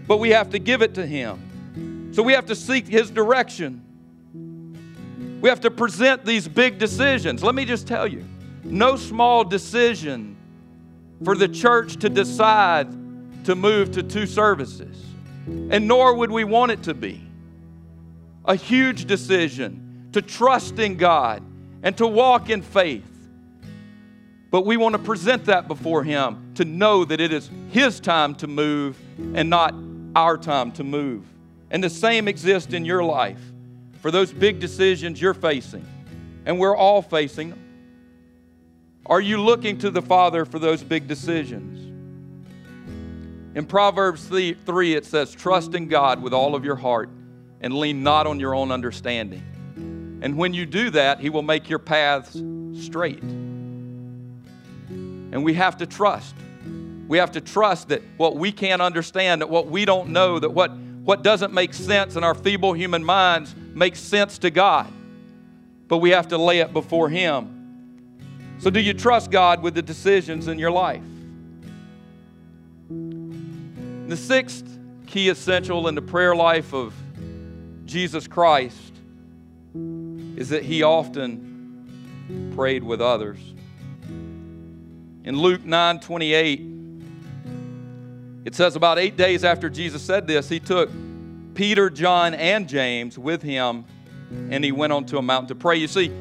But 0.08 0.18
we 0.18 0.30
have 0.32 0.50
to 0.52 0.60
give 0.60 0.82
it 0.82 0.96
to 0.96 1.06
him. 1.06 2.12
So 2.13 2.24
we 2.24 2.34
have 2.34 2.48
to 2.48 2.56
seek 2.56 2.88
his 2.88 3.10
direction. 3.10 3.82
We 5.42 5.50
have 5.50 5.62
to 5.62 5.72
present 5.72 6.26
these 6.26 6.48
big 6.48 6.80
decisions. 6.80 7.44
Let 7.44 7.56
me 7.56 7.63
just 7.63 7.88
tell 7.88 8.08
you 8.08 8.26
no 8.63 8.98
small 8.98 9.44
decision 9.44 10.36
for 11.24 11.36
the 11.36 11.48
church 11.48 11.98
to 11.98 12.10
decide 12.10 12.89
to 13.46 13.56
move 13.56 13.92
to 13.92 14.04
two 14.04 14.26
services, 14.26 15.02
and 15.48 15.88
nor 15.88 16.13
would 16.13 16.32
we 16.32 16.44
want 16.44 16.72
it 16.72 16.84
to 16.84 16.94
be. 16.94 17.26
A 18.46 18.56
huge 18.56 19.06
decision 19.06 20.10
to 20.12 20.22
trust 20.22 20.80
in 20.80 20.98
God 20.98 21.44
and 21.84 21.96
to 21.98 22.08
walk 22.08 22.50
in 22.50 22.62
faith. 22.62 23.09
But 24.52 24.66
we 24.66 24.78
want 24.78 24.94
to 24.94 25.00
present 25.00 25.46
that 25.46 25.68
before 25.68 26.04
Him 26.04 26.54
to 26.56 26.66
know 26.66 27.06
that 27.06 27.20
it 27.20 27.32
is 27.32 27.50
His 27.70 28.00
time 28.00 28.36
to 28.36 28.48
move 28.48 28.98
and 29.36 29.50
not 29.50 29.76
our 30.16 30.38
time 30.38 30.72
to 30.74 30.84
move. 30.84 31.24
And 31.72 31.84
the 31.84 31.90
same 31.90 32.28
exists 32.28 32.74
in 32.74 32.84
your 32.84 33.04
life 33.04 33.42
for 34.02 34.12
those 34.12 34.34
big 34.34 34.60
decisions 34.60 35.22
you're 35.22 35.34
facing, 35.34 35.86
and 36.46 36.58
we're 36.58 36.76
all 36.76 37.02
facing 37.02 37.52
them. 37.52 37.66
Are 39.06 39.22
you 39.22 39.42
looking 39.42 39.78
to 39.80 39.90
the 39.90 40.02
Father 40.02 40.46
for 40.46 40.58
those 40.58 40.84
big 40.84 41.08
decisions? 41.08 41.86
In 43.56 43.66
Proverbs 43.66 44.26
3, 44.26 44.54
3, 44.54 44.96
it 44.96 45.06
says, 45.06 45.34
Trust 45.34 45.74
in 45.74 45.88
God 45.88 46.22
with 46.22 46.34
all 46.34 46.56
of 46.56 46.64
your 46.64 46.76
heart 46.76 47.10
and 47.62 47.74
lean 47.74 48.04
not 48.04 48.26
on 48.28 48.40
your 48.40 48.56
own 48.56 48.72
understanding. 48.72 49.44
And 50.22 50.38
when 50.38 50.54
you 50.54 50.66
do 50.66 50.92
that, 50.92 51.20
He 51.20 51.30
will 51.30 51.42
make 51.42 51.70
your 51.70 51.80
paths 51.80 52.42
straight. 52.74 53.24
And 55.32 55.44
we 55.44 55.54
have 55.56 55.78
to 55.78 55.86
trust. 55.86 56.36
We 57.08 57.18
have 57.18 57.32
to 57.32 57.42
trust 57.42 57.89
that 57.89 58.02
what 58.18 58.36
we 58.36 58.52
can't 58.52 58.82
understand, 58.82 59.42
that 59.42 59.50
what 59.50 59.68
we 59.68 59.86
don't 59.86 60.10
know, 60.10 60.39
that 60.39 60.52
what, 60.52 60.72
what 60.76 61.24
doesn't 61.24 61.54
make 61.54 61.74
sense 61.74 62.15
in 62.15 62.24
our 62.24 62.36
feeble 62.36 62.74
human 62.74 63.04
minds 63.04 63.56
makes 63.74 64.00
sense 64.00 64.38
to 64.39 64.50
God. 64.50 64.92
But 65.88 65.98
we 65.98 66.12
have 66.12 66.28
to 66.30 66.38
lay 66.38 66.60
it 66.60 66.72
before 66.72 67.10
Him. 67.10 67.56
So, 68.60 68.70
do 68.70 68.80
you 68.80 68.94
trust 68.94 69.32
God 69.32 69.63
with 69.63 69.74
the 69.74 69.82
decisions 69.82 70.48
in 70.48 70.60
your 70.60 70.72
life? 70.72 71.02
The 72.89 74.18
sixth 74.18 74.65
key 75.08 75.30
essential 75.30 75.88
in 75.88 75.96
the 75.96 76.02
prayer 76.02 76.36
life 76.36 76.74
of 76.74 76.94
Jesus 77.86 78.28
Christ 78.28 78.94
is 80.36 80.50
that 80.50 80.63
he 80.63 80.84
often 80.84 82.52
prayed 82.56 82.84
with 82.84 83.02
others. 83.02 83.39
In 85.30 85.38
Luke 85.38 85.63
9 85.63 86.00
28, 86.00 86.62
it 88.46 88.56
says, 88.56 88.76
About 88.76 88.98
eight 88.98 89.15
days 89.15 89.44
after 89.44 89.70
Jesus 89.70 90.02
said 90.02 90.26
this, 90.26 90.50
he 90.50 90.60
took 90.60 90.89
Peter, 91.54 91.92
John, 91.92 92.34
and 92.34 92.68
James 92.68 93.15
with 93.15 93.44
him 93.44 93.86
and 94.50 94.63
he 94.63 94.72
went 94.72 94.92
onto 94.92 95.20
a 95.20 95.22
mountain 95.22 95.50
to 95.50 95.54
pray. 95.54 95.76
You 95.76 95.88
see, 95.88 96.12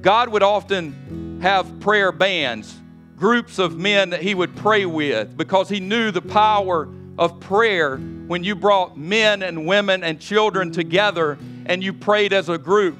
God 0.00 0.28
would 0.28 0.44
often 0.44 1.40
have 1.42 1.80
prayer 1.80 2.12
bands, 2.12 2.72
groups 3.16 3.58
of 3.58 3.76
men 3.76 4.10
that 4.10 4.22
he 4.22 4.32
would 4.32 4.54
pray 4.54 4.86
with 4.86 5.36
because 5.36 5.68
he 5.68 5.80
knew 5.80 6.12
the 6.12 6.22
power 6.22 6.88
of 7.18 7.40
prayer 7.40 7.96
when 7.96 8.44
you 8.44 8.54
brought 8.54 8.96
men 8.96 9.42
and 9.42 9.66
women 9.66 10.04
and 10.04 10.20
children 10.20 10.70
together 10.70 11.36
and 11.66 11.82
you 11.82 11.92
prayed 11.92 12.32
as 12.32 12.48
a 12.48 12.58
group. 12.58 12.96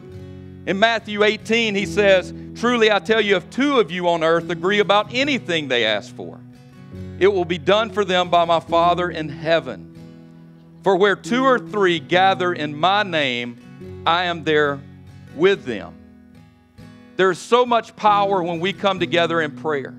In 0.67 0.79
Matthew 0.79 1.25
18, 1.25 1.75
he 1.75 1.87
says, 1.87 2.33
Truly 2.55 2.91
I 2.91 3.01
tell 3.01 3.21
you, 3.21 3.37
if 3.37 3.51
two 3.51 3.81
of 3.81 3.91
you 3.91 4.09
on 4.09 4.23
earth 4.23 4.49
agree 4.51 4.79
about 4.79 5.13
anything 5.13 5.69
they 5.69 5.85
ask 5.85 6.15
for, 6.15 6.41
it 7.19 7.27
will 7.27 7.45
be 7.45 7.59
done 7.59 7.91
for 7.91 8.05
them 8.05 8.31
by 8.31 8.45
my 8.45 8.61
Father 8.61 9.11
in 9.11 9.29
heaven. 9.29 9.89
For 10.83 10.97
where 10.97 11.17
two 11.17 11.45
or 11.45 11.59
three 11.59 11.99
gather 11.99 12.53
in 12.53 12.77
my 12.77 13.03
name, 13.03 14.03
I 14.07 14.25
am 14.25 14.45
there 14.45 14.81
with 15.35 15.65
them. 15.65 15.95
There's 17.17 17.39
so 17.39 17.67
much 17.67 17.95
power 17.97 18.43
when 18.43 18.61
we 18.61 18.73
come 18.73 18.99
together 18.99 19.41
in 19.41 19.57
prayer. 19.57 19.95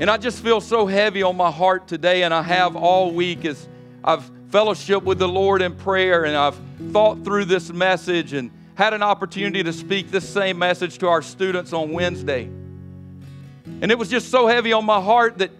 And 0.00 0.08
I 0.08 0.16
just 0.16 0.42
feel 0.42 0.60
so 0.60 0.86
heavy 0.86 1.22
on 1.22 1.36
my 1.36 1.50
heart 1.50 1.88
today, 1.88 2.22
and 2.22 2.32
I 2.32 2.42
have 2.42 2.76
all 2.76 3.12
week 3.12 3.44
as 3.44 3.68
I've 4.04 4.30
fellowship 4.50 5.02
with 5.02 5.18
the 5.18 5.28
Lord 5.28 5.62
in 5.62 5.74
prayer 5.76 6.24
and 6.24 6.36
I've 6.36 6.58
thought 6.92 7.24
through 7.24 7.44
this 7.46 7.70
message 7.70 8.32
and 8.32 8.50
had 8.74 8.94
an 8.94 9.02
opportunity 9.02 9.62
to 9.62 9.72
speak 9.72 10.10
this 10.10 10.28
same 10.28 10.58
message 10.58 10.98
to 10.98 11.08
our 11.08 11.22
students 11.22 11.72
on 11.72 11.92
Wednesday. 11.92 12.44
And 12.44 13.90
it 13.90 13.98
was 13.98 14.08
just 14.08 14.30
so 14.30 14.46
heavy 14.46 14.72
on 14.72 14.84
my 14.84 15.00
heart 15.00 15.38
that 15.38 15.50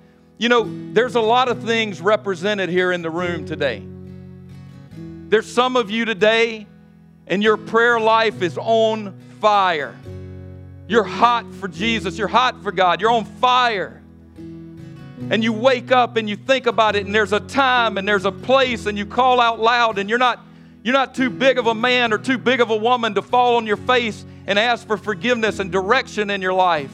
You 0.41 0.49
know, 0.49 0.71
there's 0.93 1.17
a 1.17 1.21
lot 1.21 1.49
of 1.49 1.65
things 1.65 2.01
represented 2.01 2.69
here 2.69 2.93
in 2.93 3.03
the 3.03 3.11
room 3.11 3.45
today. 3.45 3.83
There's 4.97 5.51
some 5.51 5.75
of 5.75 5.91
you 5.91 6.05
today, 6.05 6.69
and 7.27 7.43
your 7.43 7.57
prayer 7.57 7.99
life 7.99 8.41
is 8.41 8.57
on 8.57 9.19
fire. 9.41 9.97
You're 10.87 11.03
hot 11.03 11.53
for 11.55 11.67
Jesus, 11.67 12.17
you're 12.17 12.29
hot 12.29 12.63
for 12.63 12.71
God, 12.71 13.01
you're 13.01 13.11
on 13.11 13.25
fire. 13.25 14.01
And 15.31 15.43
you 15.43 15.53
wake 15.53 15.93
up 15.93 16.17
and 16.17 16.29
you 16.29 16.37
think 16.37 16.67
about 16.67 16.97
it, 16.97 17.05
and 17.05 17.15
there's 17.15 17.33
a 17.33 17.41
time 17.41 17.99
and 17.99 18.07
there's 18.07 18.25
a 18.25 18.33
place, 18.33 18.87
and 18.87 18.97
you 18.97 19.05
call 19.05 19.41
out 19.41 19.61
loud, 19.61 19.99
and 19.99 20.09
you're 20.09 20.19
not 20.19 20.45
you're 20.83 20.95
not 20.95 21.15
too 21.15 21.29
big 21.29 21.59
of 21.59 21.67
a 21.67 21.75
man 21.75 22.13
or 22.13 22.19
too 22.19 22.39
big 22.39 22.61
of 22.61 22.71
a 22.71 22.77
woman 22.77 23.15
to 23.15 23.23
fall 23.23 23.57
on 23.57 23.67
your 23.67 23.77
face 23.77 24.25
and 24.47 24.59
ask 24.59 24.87
for 24.87 24.97
forgiveness 24.97 25.59
and 25.59 25.71
direction 25.71 26.31
in 26.31 26.41
your 26.41 26.55
life. 26.55 26.91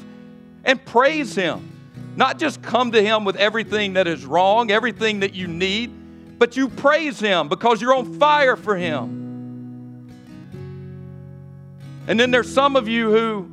And 0.65 0.85
praise 0.85 1.35
Him. 1.35 1.71
Not 2.17 2.39
just 2.39 2.63
come 2.63 2.93
to 2.93 3.03
Him 3.03 3.25
with 3.25 3.37
everything 3.37 3.93
that 3.93 4.09
is 4.09 4.25
wrong, 4.25 4.71
everything 4.71 5.21
that 5.21 5.35
you 5.35 5.47
need, 5.47 5.93
but 6.39 6.57
you 6.57 6.69
praise 6.69 7.21
Him 7.21 7.49
because 7.49 7.81
you're 7.81 7.95
on 7.95 8.19
fire 8.19 8.57
for 8.57 8.77
Him. 8.77 9.21
And 12.07 12.19
then 12.19 12.31
there's 12.31 12.53
some 12.53 12.77
of 12.77 12.89
you 12.89 13.11
who 13.11 13.51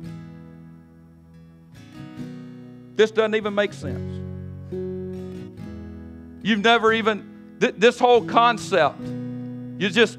this 2.96 3.10
doesn't 3.10 3.34
even 3.34 3.54
make 3.54 3.72
sense. 3.72 4.21
You've 6.42 6.60
never 6.60 6.92
even, 6.92 7.56
th- 7.60 7.74
this 7.78 7.98
whole 7.98 8.24
concept, 8.24 9.00
you 9.00 9.88
just, 9.88 10.18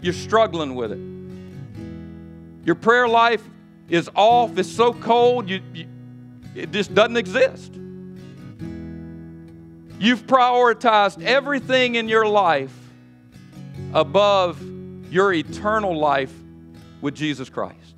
you're 0.00 0.12
struggling 0.12 0.74
with 0.74 0.92
it. 0.92 2.66
Your 2.66 2.74
prayer 2.74 3.08
life 3.08 3.42
is 3.88 4.10
off, 4.14 4.56
it's 4.58 4.70
so 4.70 4.92
cold, 4.92 5.48
you, 5.48 5.60
you 5.74 5.86
it 6.54 6.70
just 6.70 6.94
doesn't 6.94 7.16
exist. 7.16 7.72
You've 9.98 10.26
prioritized 10.26 11.22
everything 11.22 11.94
in 11.94 12.08
your 12.08 12.26
life 12.26 12.76
above 13.94 14.60
your 15.10 15.32
eternal 15.32 15.96
life 15.96 16.32
with 17.00 17.14
Jesus 17.14 17.48
Christ. 17.48 17.94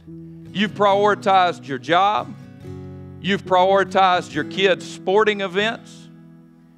You've 0.53 0.73
prioritized 0.73 1.67
your 1.67 1.79
job. 1.79 2.33
You've 3.21 3.45
prioritized 3.45 4.35
your 4.35 4.45
kids' 4.45 4.89
sporting 4.89 5.41
events. 5.41 6.04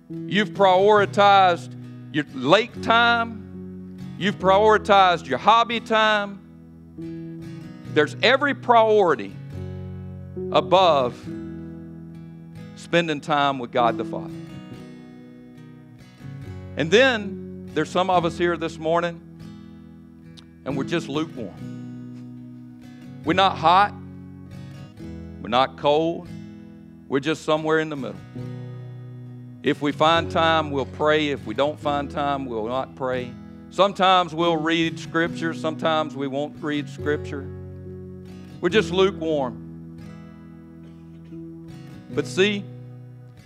You've 0.08 0.50
prioritized 0.50 1.74
your 2.12 2.24
lake 2.34 2.80
time. 2.82 3.98
You've 4.18 4.38
prioritized 4.38 5.26
your 5.26 5.38
hobby 5.38 5.80
time. 5.80 6.42
There's 7.92 8.16
every 8.22 8.54
priority 8.54 9.34
above 10.52 11.14
spending 12.76 13.20
time 13.20 13.58
with 13.58 13.72
God 13.72 13.98
the 13.98 14.04
Father. 14.04 14.32
And 16.76 16.90
then 16.90 17.70
there's 17.74 17.90
some 17.90 18.10
of 18.10 18.24
us 18.24 18.38
here 18.38 18.56
this 18.56 18.78
morning, 18.78 19.20
and 20.64 20.76
we're 20.76 20.84
just 20.84 21.08
lukewarm. 21.08 21.54
We're 23.24 23.32
not 23.32 23.56
hot, 23.56 23.92
we're 25.42 25.48
not 25.48 25.78
cold, 25.78 26.28
we're 27.08 27.20
just 27.20 27.44
somewhere 27.44 27.80
in 27.80 27.88
the 27.88 27.96
middle. 27.96 28.20
If 29.66 29.82
we 29.82 29.90
find 29.90 30.30
time, 30.30 30.70
we'll 30.70 30.86
pray. 30.86 31.30
If 31.30 31.44
we 31.44 31.52
don't 31.52 31.78
find 31.80 32.08
time, 32.08 32.46
we'll 32.46 32.68
not 32.68 32.94
pray. 32.94 33.32
Sometimes 33.70 34.32
we'll 34.32 34.56
read 34.56 34.96
Scripture, 34.96 35.52
sometimes 35.52 36.14
we 36.14 36.28
won't 36.28 36.62
read 36.62 36.88
Scripture. 36.88 37.44
We're 38.60 38.68
just 38.68 38.92
lukewarm. 38.92 39.98
But 42.10 42.28
see, 42.28 42.62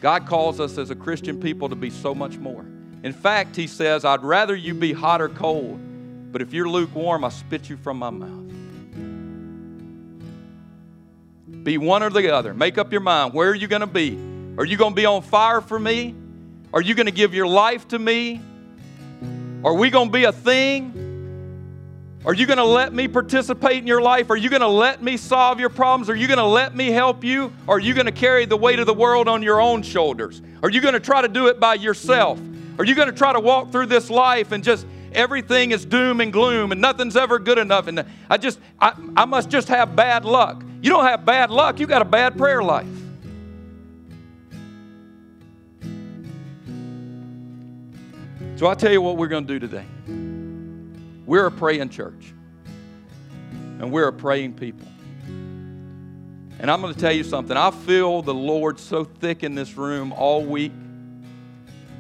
God 0.03 0.27
calls 0.27 0.61
us 0.61 0.77
as 0.77 0.91
a 0.91 0.95
Christian 0.95 1.41
people 1.41 1.71
to 1.71 1.75
be 1.75 1.89
so 1.89 2.15
much 2.15 2.37
more. 2.37 2.67
In 3.03 3.15
fact, 3.15 3.57
he 3.57 3.67
says, 3.67 4.05
I'd 4.05 4.23
rather 4.23 4.55
you 4.55 4.75
be 4.75 4.93
hot 4.93 5.23
or 5.23 5.31
cold, 5.31 5.81
but 6.33 6.43
if 6.43 6.53
you're 6.53 6.69
lukewarm, 6.69 7.25
I 7.25 7.31
spit 7.31 7.71
you 7.71 7.79
from 7.79 7.99
my 7.99 8.11
mouth. 8.11 8.53
Be 11.65 11.79
one 11.79 12.03
or 12.03 12.11
the 12.11 12.31
other. 12.35 12.53
Make 12.53 12.77
up 12.77 12.93
your 12.93 13.01
mind. 13.01 13.33
Where 13.33 13.49
are 13.49 13.55
you 13.55 13.69
going 13.69 13.81
to 13.81 13.87
be? 13.87 14.30
Are 14.61 14.67
you 14.67 14.77
going 14.77 14.93
to 14.93 14.95
be 14.95 15.07
on 15.07 15.23
fire 15.23 15.63
for 15.63 15.79
me? 15.79 16.15
Are 16.75 16.83
you 16.83 16.95
going 16.95 17.07
to 17.07 17.13
give 17.13 17.33
your 17.33 17.47
life 17.47 17.89
to 17.89 17.99
me? 17.99 18.43
Are 19.65 19.73
we 19.73 19.89
going 19.89 20.09
to 20.09 20.13
be 20.13 20.25
a 20.25 20.33
thing? 20.33 22.21
Are 22.27 22.35
you 22.35 22.45
going 22.45 22.59
to 22.59 22.65
let 22.67 22.93
me 22.93 23.09
participate 23.09 23.79
in 23.79 23.87
your 23.87 24.03
life? 24.03 24.29
Are 24.29 24.37
you 24.37 24.51
going 24.51 24.61
to 24.61 24.69
let 24.69 25.03
me 25.03 25.17
solve 25.17 25.61
your 25.61 25.71
problems? 25.71 26.11
Are 26.11 26.15
you 26.15 26.27
going 26.27 26.37
to 26.37 26.45
let 26.45 26.77
me 26.77 26.91
help 26.91 27.25
you? 27.25 27.55
Are 27.67 27.79
you 27.79 27.95
going 27.95 28.05
to 28.05 28.13
carry 28.13 28.45
the 28.45 28.57
weight 28.59 28.79
of 28.81 28.85
the 28.85 28.93
world 28.93 29.29
on 29.29 29.43
your 29.43 29.63
own 29.63 29.81
shoulders? 29.81 30.43
Are 30.63 30.69
you 30.69 30.83
going 30.83 30.93
to 30.93 31.01
try 31.01 31.23
to 31.23 31.29
do 31.29 31.47
it 31.47 31.59
by 31.59 31.73
yourself? 31.73 32.39
Are 32.79 32.85
you 32.85 32.95
going 32.95 33.09
to 33.09 33.17
try 33.17 33.33
to 33.33 33.41
walk 33.41 33.73
through 33.73 33.87
this 33.87 34.11
life 34.11 34.53
and 34.53 34.63
just 34.63 34.87
everything 35.15 35.71
is 35.71 35.87
doom 35.87 36.21
and 36.21 36.35
gloom 36.35 36.71
and 36.71 36.83
nothing's 36.83 37.17
ever 37.17 37.39
good 37.39 37.57
enough 37.57 37.87
and 37.87 38.05
I 38.29 38.37
just 38.37 38.61
I, 38.79 38.93
I 39.17 39.25
must 39.25 39.49
just 39.49 39.69
have 39.69 39.97
bad 39.97 40.27
luck. 40.27 40.63
You 40.83 40.91
don't 40.91 41.07
have 41.07 41.25
bad 41.25 41.51
luck, 41.51 41.81
you 41.81 41.87
got 41.87 42.03
a 42.03 42.05
bad 42.05 42.37
prayer 42.37 42.63
life. 42.63 43.00
So 48.61 48.67
I'll 48.67 48.77
tell 48.77 48.93
you 48.93 49.01
what 49.01 49.17
we're 49.17 49.29
going 49.29 49.47
to 49.47 49.59
do 49.59 49.67
today. 49.67 49.87
We're 51.25 51.47
a 51.47 51.51
praying 51.51 51.89
church. 51.89 52.35
And 53.79 53.91
we're 53.91 54.09
a 54.09 54.13
praying 54.13 54.53
people. 54.53 54.87
And 56.59 56.71
I'm 56.71 56.83
going 56.83 56.93
to 56.93 57.01
tell 57.01 57.11
you 57.11 57.25
something. 57.25 57.57
I 57.57 57.71
feel 57.71 58.21
the 58.21 58.35
Lord 58.35 58.79
so 58.79 59.05
thick 59.05 59.45
in 59.45 59.55
this 59.55 59.79
room 59.79 60.13
all 60.13 60.45
week 60.45 60.73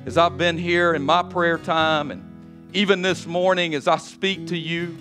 as 0.04 0.18
I've 0.18 0.36
been 0.36 0.58
here 0.58 0.92
in 0.92 1.02
my 1.02 1.22
prayer 1.22 1.56
time 1.56 2.10
and 2.10 2.70
even 2.74 3.00
this 3.00 3.24
morning 3.24 3.74
as 3.74 3.88
I 3.88 3.96
speak 3.96 4.48
to 4.48 4.56
you. 4.58 4.98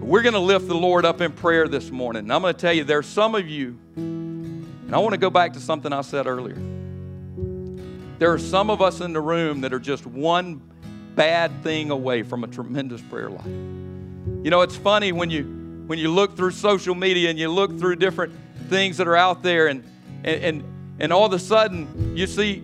We're 0.00 0.22
going 0.22 0.34
to 0.34 0.38
lift 0.38 0.68
the 0.68 0.76
Lord 0.76 1.04
up 1.04 1.20
in 1.20 1.32
prayer 1.32 1.66
this 1.66 1.90
morning. 1.90 2.22
And 2.22 2.32
I'm 2.32 2.40
going 2.40 2.54
to 2.54 2.60
tell 2.60 2.72
you, 2.72 2.84
there's 2.84 3.06
some 3.06 3.34
of 3.34 3.48
you, 3.48 3.76
and 3.96 4.94
I 4.94 4.98
want 4.98 5.14
to 5.14 5.18
go 5.18 5.28
back 5.28 5.54
to 5.54 5.60
something 5.60 5.92
I 5.92 6.02
said 6.02 6.28
earlier. 6.28 6.73
There 8.18 8.32
are 8.32 8.38
some 8.38 8.70
of 8.70 8.80
us 8.80 9.00
in 9.00 9.12
the 9.12 9.20
room 9.20 9.60
that 9.62 9.72
are 9.72 9.80
just 9.80 10.06
one 10.06 10.62
bad 11.16 11.62
thing 11.62 11.90
away 11.90 12.22
from 12.22 12.44
a 12.44 12.46
tremendous 12.46 13.00
prayer 13.02 13.30
life. 13.30 13.46
You 13.46 14.50
know, 14.50 14.62
it's 14.62 14.76
funny 14.76 15.12
when 15.12 15.30
you 15.30 15.44
when 15.86 15.98
you 15.98 16.10
look 16.10 16.36
through 16.36 16.52
social 16.52 16.94
media 16.94 17.28
and 17.28 17.38
you 17.38 17.48
look 17.48 17.78
through 17.78 17.96
different 17.96 18.32
things 18.68 18.96
that 18.96 19.08
are 19.08 19.16
out 19.16 19.42
there 19.42 19.66
and 19.66 19.84
and, 20.22 20.44
and 20.44 20.64
and 21.00 21.12
all 21.12 21.26
of 21.26 21.32
a 21.32 21.38
sudden 21.38 22.16
you 22.16 22.26
see 22.26 22.60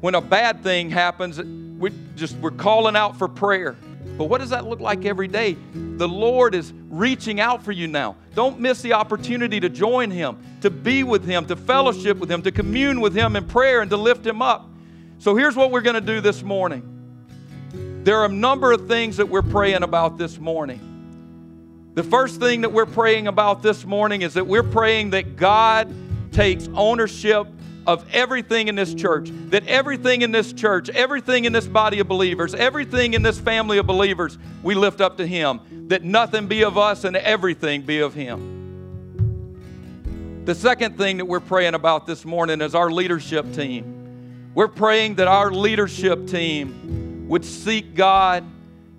when 0.00 0.14
a 0.14 0.20
bad 0.20 0.62
thing 0.62 0.90
happens 0.90 1.40
we 1.78 1.92
just 2.16 2.36
we're 2.38 2.50
calling 2.50 2.96
out 2.96 3.18
for 3.18 3.28
prayer. 3.28 3.76
But 4.16 4.24
what 4.24 4.40
does 4.40 4.50
that 4.50 4.66
look 4.66 4.80
like 4.80 5.04
every 5.04 5.28
day? 5.28 5.56
The 5.74 6.08
lord 6.08 6.54
is 6.54 6.72
reaching 6.88 7.40
out 7.40 7.62
for 7.62 7.72
you 7.72 7.88
now. 7.88 8.16
Don't 8.34 8.60
miss 8.60 8.80
the 8.80 8.92
opportunity 8.92 9.60
to 9.60 9.68
join 9.68 10.10
him 10.10 10.38
to 10.60 10.70
be 10.70 11.02
with 11.02 11.24
him 11.24 11.46
to 11.46 11.56
fellowship 11.56 12.18
with 12.18 12.30
him 12.30 12.40
to 12.42 12.52
commune 12.52 13.00
with 13.00 13.14
him 13.14 13.36
in 13.36 13.44
prayer 13.46 13.80
and 13.80 13.90
to 13.90 13.96
lift 13.96 14.26
him 14.26 14.40
up 14.40 14.70
so 15.24 15.34
here's 15.34 15.56
what 15.56 15.70
we're 15.70 15.80
going 15.80 15.94
to 15.94 16.02
do 16.02 16.20
this 16.20 16.42
morning 16.42 16.90
there 18.04 18.18
are 18.18 18.26
a 18.26 18.28
number 18.28 18.72
of 18.72 18.86
things 18.86 19.16
that 19.16 19.26
we're 19.26 19.40
praying 19.40 19.82
about 19.82 20.18
this 20.18 20.38
morning 20.38 20.90
the 21.94 22.02
first 22.02 22.38
thing 22.38 22.60
that 22.60 22.70
we're 22.70 22.84
praying 22.84 23.26
about 23.26 23.62
this 23.62 23.86
morning 23.86 24.20
is 24.20 24.34
that 24.34 24.46
we're 24.46 24.62
praying 24.62 25.08
that 25.08 25.36
god 25.36 25.90
takes 26.30 26.68
ownership 26.74 27.46
of 27.86 28.04
everything 28.14 28.68
in 28.68 28.74
this 28.74 28.92
church, 28.94 29.30
that 29.50 29.66
everything 29.66 30.22
in 30.22 30.32
this 30.32 30.52
church, 30.52 30.88
everything 30.90 31.44
in 31.44 31.52
this 31.52 31.66
body 31.66 32.00
of 32.00 32.08
believers, 32.08 32.54
everything 32.54 33.12
in 33.12 33.22
this 33.22 33.38
family 33.38 33.76
of 33.76 33.86
believers, 33.86 34.38
we 34.62 34.74
lift 34.74 35.02
up 35.02 35.18
to 35.18 35.26
Him, 35.26 35.60
that 35.88 36.02
nothing 36.02 36.46
be 36.46 36.64
of 36.64 36.78
us 36.78 37.04
and 37.04 37.14
everything 37.14 37.82
be 37.82 38.00
of 38.00 38.14
Him. 38.14 38.52
The 40.46 40.54
second 40.54 40.96
thing 40.96 41.18
that 41.18 41.26
we're 41.26 41.40
praying 41.40 41.74
about 41.74 42.06
this 42.06 42.24
morning 42.24 42.62
is 42.62 42.74
our 42.74 42.90
leadership 42.90 43.52
team. 43.52 44.03
We're 44.54 44.68
praying 44.68 45.16
that 45.16 45.26
our 45.26 45.50
leadership 45.50 46.28
team 46.28 47.26
would 47.28 47.44
seek 47.44 47.94
God 47.94 48.44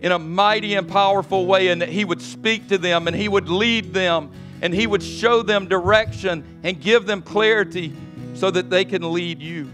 in 0.02 0.12
a 0.12 0.20
mighty 0.20 0.76
and 0.76 0.88
powerful 0.88 1.46
way 1.46 1.70
and 1.70 1.82
that 1.82 1.88
He 1.88 2.04
would 2.04 2.22
speak 2.22 2.68
to 2.70 2.78
them 2.78 3.08
and 3.08 3.16
He 3.16 3.30
would 3.30 3.48
lead 3.48 3.94
them 3.94 4.32
and 4.62 4.74
He 4.74 4.86
would 4.86 5.02
show 5.02 5.42
them 5.42 5.68
direction 5.68 6.60
and 6.64 6.82
give 6.82 7.06
them 7.06 7.22
clarity 7.22 7.96
so 8.34 8.52
that 8.52 8.70
they 8.70 8.84
can 8.84 9.14
lead 9.14 9.42
you. 9.42 9.70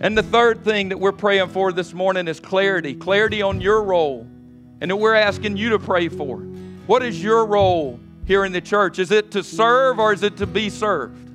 And 0.00 0.16
the 0.16 0.22
third 0.22 0.64
thing 0.64 0.88
that 0.88 0.98
we're 0.98 1.12
praying 1.12 1.48
for 1.48 1.70
this 1.72 1.92
morning 1.92 2.28
is 2.28 2.40
clarity 2.40 2.94
clarity 2.94 3.42
on 3.42 3.60
your 3.60 3.82
role, 3.82 4.26
and 4.80 4.90
that 4.90 4.96
we're 4.96 5.14
asking 5.14 5.56
you 5.56 5.70
to 5.70 5.78
pray 5.78 6.08
for. 6.08 6.38
What 6.86 7.02
is 7.02 7.22
your 7.22 7.44
role 7.44 8.00
here 8.24 8.44
in 8.44 8.52
the 8.52 8.60
church? 8.60 8.98
Is 8.98 9.10
it 9.10 9.32
to 9.32 9.42
serve 9.42 9.98
or 9.98 10.14
is 10.14 10.22
it 10.22 10.38
to 10.38 10.46
be 10.46 10.70
served? 10.70 11.27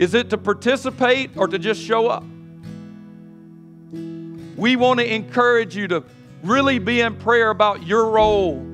Is 0.00 0.14
it 0.14 0.30
to 0.30 0.38
participate 0.38 1.36
or 1.36 1.46
to 1.46 1.58
just 1.58 1.82
show 1.82 2.08
up? 2.08 2.24
We 4.56 4.74
want 4.76 4.98
to 4.98 5.14
encourage 5.14 5.76
you 5.76 5.88
to 5.88 6.02
really 6.42 6.78
be 6.78 7.02
in 7.02 7.16
prayer 7.16 7.50
about 7.50 7.86
your 7.86 8.06
role 8.06 8.66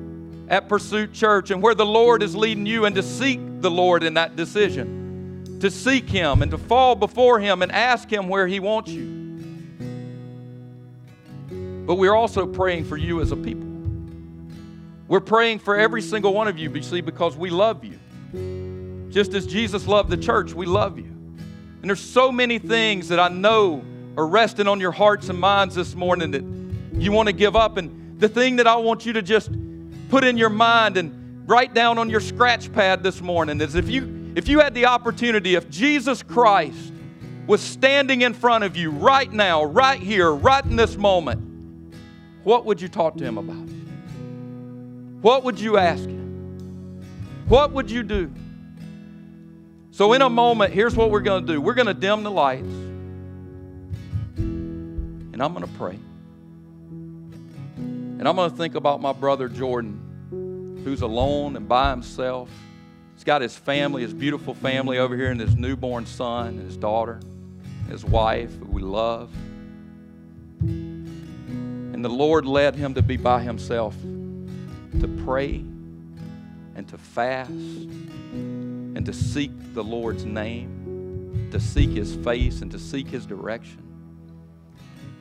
at 0.47 0.69
Pursuit 0.69 1.11
Church 1.11 1.51
and 1.51 1.61
where 1.61 1.75
the 1.75 1.85
Lord 1.85 2.23
is 2.23 2.33
leading 2.33 2.65
you 2.65 2.85
and 2.85 2.95
to 2.95 3.03
seek 3.03 3.41
the 3.59 3.69
Lord 3.69 4.03
in 4.03 4.13
that 4.13 4.37
decision. 4.37 5.59
to 5.59 5.71
seek 5.71 6.07
Him 6.09 6.41
and 6.41 6.51
to 6.51 6.57
fall 6.57 6.95
before 6.95 7.39
Him 7.39 7.61
and 7.61 7.71
ask 7.71 8.11
Him 8.11 8.29
where 8.29 8.47
He 8.47 8.59
wants 8.59 8.91
you. 8.91 9.15
But 11.85 11.95
we're 11.95 12.15
also 12.15 12.45
praying 12.45 12.85
for 12.85 12.95
you 12.95 13.21
as 13.21 13.31
a 13.31 13.35
people. 13.35 13.67
We're 15.07 15.19
praying 15.19 15.59
for 15.59 15.75
every 15.75 16.01
single 16.01 16.33
one 16.33 16.47
of 16.47 16.57
you, 16.57 16.71
you 16.71 16.81
see, 16.81 17.01
because 17.01 17.35
we 17.35 17.49
love 17.49 17.83
you. 17.83 17.97
Just 19.09 19.33
as 19.33 19.47
Jesus 19.47 19.87
loved 19.87 20.09
the 20.09 20.17
church, 20.17 20.53
we 20.53 20.65
love 20.65 20.99
you. 20.99 21.16
And 21.81 21.89
there's 21.89 21.99
so 21.99 22.31
many 22.31 22.59
things 22.59 23.07
that 23.09 23.19
I 23.19 23.29
know 23.29 23.83
are 24.17 24.27
resting 24.27 24.67
on 24.67 24.79
your 24.79 24.91
hearts 24.91 25.29
and 25.29 25.39
minds 25.39 25.75
this 25.75 25.95
morning 25.95 26.31
that 26.31 27.01
you 27.01 27.11
want 27.11 27.27
to 27.27 27.33
give 27.33 27.55
up. 27.55 27.77
And 27.77 28.19
the 28.19 28.27
thing 28.27 28.55
that 28.55 28.67
I 28.67 28.75
want 28.77 29.05
you 29.05 29.13
to 29.13 29.21
just 29.21 29.51
put 30.09 30.23
in 30.23 30.37
your 30.37 30.49
mind 30.49 30.97
and 30.97 31.47
write 31.47 31.73
down 31.73 31.97
on 31.97 32.09
your 32.09 32.19
scratch 32.19 32.71
pad 32.73 33.03
this 33.03 33.21
morning 33.21 33.61
is 33.61 33.75
if 33.75 33.89
you 33.89 34.33
if 34.35 34.47
you 34.47 34.59
had 34.59 34.75
the 34.75 34.85
opportunity, 34.85 35.55
if 35.55 35.67
Jesus 35.69 36.21
Christ 36.21 36.93
was 37.47 37.59
standing 37.61 38.21
in 38.21 38.35
front 38.35 38.63
of 38.63 38.77
you 38.77 38.91
right 38.91 39.31
now, 39.31 39.63
right 39.63 39.99
here, 39.99 40.31
right 40.31 40.63
in 40.63 40.75
this 40.75 40.95
moment, 40.95 41.41
what 42.43 42.65
would 42.65 42.79
you 42.79 42.87
talk 42.87 43.17
to 43.17 43.23
him 43.23 43.39
about? 43.39 43.67
What 45.23 45.43
would 45.43 45.59
you 45.59 45.77
ask 45.77 46.03
him? 46.03 47.01
What 47.47 47.71
would 47.71 47.89
you 47.89 48.03
do? 48.03 48.31
So, 49.97 50.13
in 50.13 50.21
a 50.21 50.29
moment, 50.29 50.73
here's 50.73 50.95
what 50.95 51.09
we're 51.09 51.21
going 51.21 51.43
to 51.47 51.53
do 51.53 51.59
we're 51.59 51.73
going 51.73 51.87
to 51.87 51.93
dim 51.95 52.21
the 52.21 52.29
lights, 52.29 52.67
and 54.37 55.41
I'm 55.41 55.53
going 55.55 55.65
to 55.65 55.73
pray. 55.73 55.97
And 57.77 58.27
I'm 58.27 58.35
going 58.35 58.51
to 58.51 58.55
think 58.55 58.75
about 58.75 59.01
my 59.01 59.11
brother 59.11 59.49
Jordan, 59.49 60.81
who's 60.83 61.01
alone 61.01 61.55
and 61.55 61.67
by 61.67 61.89
himself. 61.89 62.47
He's 63.15 63.23
got 63.23 63.41
his 63.41 63.57
family, 63.57 64.03
his 64.03 64.13
beautiful 64.13 64.53
family 64.53 64.99
over 64.99 65.15
here, 65.15 65.31
and 65.31 65.41
his 65.41 65.55
newborn 65.55 66.05
son, 66.05 66.49
and 66.49 66.61
his 66.61 66.77
daughter, 66.77 67.19
his 67.89 68.05
wife, 68.05 68.55
who 68.55 68.65
we 68.65 68.83
love. 68.83 69.31
And 70.59 72.05
the 72.05 72.09
Lord 72.09 72.45
led 72.45 72.75
him 72.75 72.93
to 72.93 73.01
be 73.01 73.17
by 73.17 73.41
himself 73.41 73.95
to 73.99 75.07
pray 75.25 75.55
and 76.75 76.87
to 76.87 76.99
fast 76.99 77.49
and 77.49 78.06
to 79.07 79.13
seek 79.13 79.51
the 79.73 79.83
Lord's 79.83 80.25
name, 80.25 81.47
to 81.51 81.61
seek 81.61 81.91
his 81.91 82.13
face 82.17 82.61
and 82.61 82.69
to 82.71 82.77
seek 82.77 83.07
his 83.07 83.25
direction. 83.25 83.81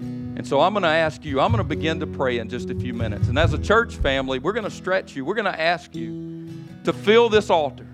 And 0.00 0.44
so 0.44 0.60
I'm 0.60 0.72
going 0.74 0.82
to 0.82 0.88
ask 0.88 1.24
you, 1.24 1.40
I'm 1.40 1.52
going 1.52 1.62
to 1.62 1.68
begin 1.68 2.00
to 2.00 2.06
pray 2.06 2.38
in 2.38 2.48
just 2.48 2.68
a 2.68 2.74
few 2.74 2.92
minutes. 2.92 3.28
And 3.28 3.38
as 3.38 3.52
a 3.52 3.58
church 3.58 3.94
family, 3.94 4.40
we're 4.40 4.54
going 4.54 4.64
to 4.64 4.72
stretch 4.72 5.14
you. 5.14 5.24
We're 5.24 5.36
going 5.36 5.52
to 5.52 5.60
ask 5.60 5.94
you 5.94 6.50
to 6.82 6.92
fill 6.92 7.28
this 7.28 7.48
altar. 7.48 7.86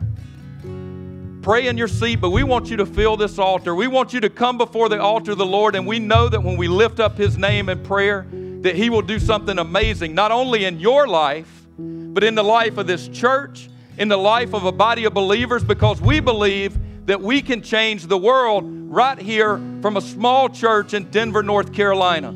Pray 1.42 1.66
in 1.66 1.76
your 1.76 1.88
seat, 1.88 2.22
but 2.22 2.30
we 2.30 2.42
want 2.42 2.70
you 2.70 2.78
to 2.78 2.86
fill 2.86 3.18
this 3.18 3.38
altar. 3.38 3.74
We 3.74 3.86
want 3.86 4.14
you 4.14 4.20
to 4.20 4.30
come 4.30 4.56
before 4.56 4.88
the 4.88 4.98
altar 4.98 5.32
of 5.32 5.38
the 5.38 5.44
Lord, 5.44 5.76
and 5.76 5.86
we 5.86 5.98
know 5.98 6.26
that 6.30 6.42
when 6.42 6.56
we 6.56 6.68
lift 6.68 7.00
up 7.00 7.18
His 7.18 7.36
name 7.36 7.68
in 7.68 7.82
prayer, 7.82 8.26
that 8.62 8.76
He 8.76 8.88
will 8.88 9.02
do 9.02 9.18
something 9.18 9.58
amazing, 9.58 10.14
not 10.14 10.32
only 10.32 10.64
in 10.64 10.80
your 10.80 11.06
life, 11.06 11.66
but 11.76 12.24
in 12.24 12.34
the 12.34 12.42
life 12.42 12.78
of 12.78 12.86
this 12.86 13.08
church, 13.08 13.68
in 13.98 14.08
the 14.08 14.16
life 14.16 14.54
of 14.54 14.64
a 14.64 14.72
body 14.72 15.04
of 15.04 15.14
believers, 15.14 15.62
because 15.62 16.00
we 16.00 16.20
believe 16.20 16.76
that 17.06 17.20
we 17.20 17.42
can 17.42 17.62
change 17.62 18.06
the 18.06 18.16
world 18.16 18.64
right 18.66 19.18
here 19.18 19.60
from 19.80 19.96
a 19.96 20.00
small 20.00 20.48
church 20.48 20.94
in 20.94 21.10
Denver, 21.10 21.42
North 21.42 21.72
Carolina. 21.72 22.34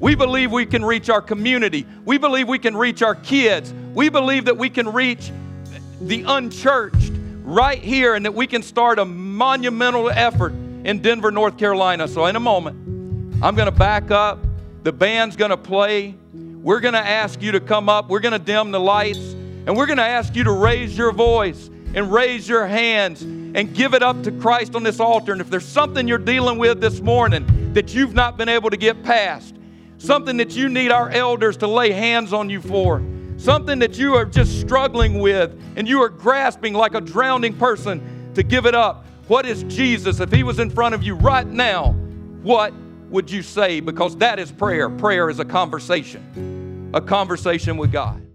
We 0.00 0.14
believe 0.14 0.52
we 0.52 0.66
can 0.66 0.84
reach 0.84 1.10
our 1.10 1.22
community. 1.22 1.86
We 2.04 2.18
believe 2.18 2.48
we 2.48 2.58
can 2.58 2.76
reach 2.76 3.02
our 3.02 3.14
kids. 3.14 3.72
We 3.94 4.08
believe 4.08 4.44
that 4.44 4.56
we 4.56 4.70
can 4.70 4.92
reach 4.92 5.32
the 6.00 6.24
unchurched 6.26 7.12
right 7.42 7.78
here 7.78 8.14
and 8.14 8.24
that 8.24 8.34
we 8.34 8.46
can 8.46 8.62
start 8.62 8.98
a 8.98 9.04
monumental 9.04 10.08
effort 10.10 10.52
in 10.84 11.00
Denver, 11.00 11.30
North 11.30 11.58
Carolina. 11.58 12.06
So, 12.06 12.26
in 12.26 12.36
a 12.36 12.40
moment, 12.40 12.76
I'm 13.42 13.54
going 13.54 13.66
to 13.66 13.76
back 13.76 14.10
up. 14.10 14.38
The 14.84 14.92
band's 14.92 15.36
going 15.36 15.50
to 15.50 15.56
play. 15.56 16.14
We're 16.32 16.80
going 16.80 16.94
to 16.94 17.04
ask 17.04 17.42
you 17.42 17.52
to 17.52 17.60
come 17.60 17.88
up. 17.88 18.08
We're 18.08 18.20
going 18.20 18.32
to 18.32 18.38
dim 18.38 18.70
the 18.70 18.80
lights. 18.80 19.34
And 19.68 19.76
we're 19.76 19.84
going 19.84 19.98
to 19.98 20.02
ask 20.02 20.34
you 20.34 20.44
to 20.44 20.52
raise 20.52 20.96
your 20.96 21.12
voice 21.12 21.68
and 21.92 22.10
raise 22.10 22.48
your 22.48 22.66
hands 22.66 23.20
and 23.20 23.74
give 23.74 23.92
it 23.92 24.02
up 24.02 24.22
to 24.22 24.32
Christ 24.32 24.74
on 24.74 24.82
this 24.82 24.98
altar. 24.98 25.30
And 25.32 25.42
if 25.42 25.50
there's 25.50 25.68
something 25.68 26.08
you're 26.08 26.16
dealing 26.16 26.56
with 26.56 26.80
this 26.80 27.02
morning 27.02 27.74
that 27.74 27.92
you've 27.92 28.14
not 28.14 28.38
been 28.38 28.48
able 28.48 28.70
to 28.70 28.78
get 28.78 29.02
past, 29.02 29.54
something 29.98 30.38
that 30.38 30.56
you 30.56 30.70
need 30.70 30.90
our 30.90 31.10
elders 31.10 31.58
to 31.58 31.66
lay 31.66 31.92
hands 31.92 32.32
on 32.32 32.48
you 32.48 32.62
for, 32.62 33.02
something 33.36 33.78
that 33.80 33.98
you 33.98 34.14
are 34.14 34.24
just 34.24 34.58
struggling 34.58 35.18
with 35.18 35.54
and 35.76 35.86
you 35.86 36.00
are 36.00 36.08
grasping 36.08 36.72
like 36.72 36.94
a 36.94 37.00
drowning 37.02 37.54
person 37.54 38.32
to 38.32 38.42
give 38.42 38.64
it 38.64 38.74
up. 38.74 39.04
What 39.26 39.44
is 39.44 39.64
Jesus? 39.64 40.20
If 40.20 40.32
he 40.32 40.44
was 40.44 40.60
in 40.60 40.70
front 40.70 40.94
of 40.94 41.02
you 41.02 41.14
right 41.14 41.46
now, 41.46 41.92
what 42.42 42.72
would 43.10 43.30
you 43.30 43.42
say? 43.42 43.80
Because 43.80 44.16
that 44.16 44.38
is 44.38 44.50
prayer. 44.50 44.88
Prayer 44.88 45.28
is 45.28 45.40
a 45.40 45.44
conversation, 45.44 46.90
a 46.94 47.02
conversation 47.02 47.76
with 47.76 47.92
God. 47.92 48.27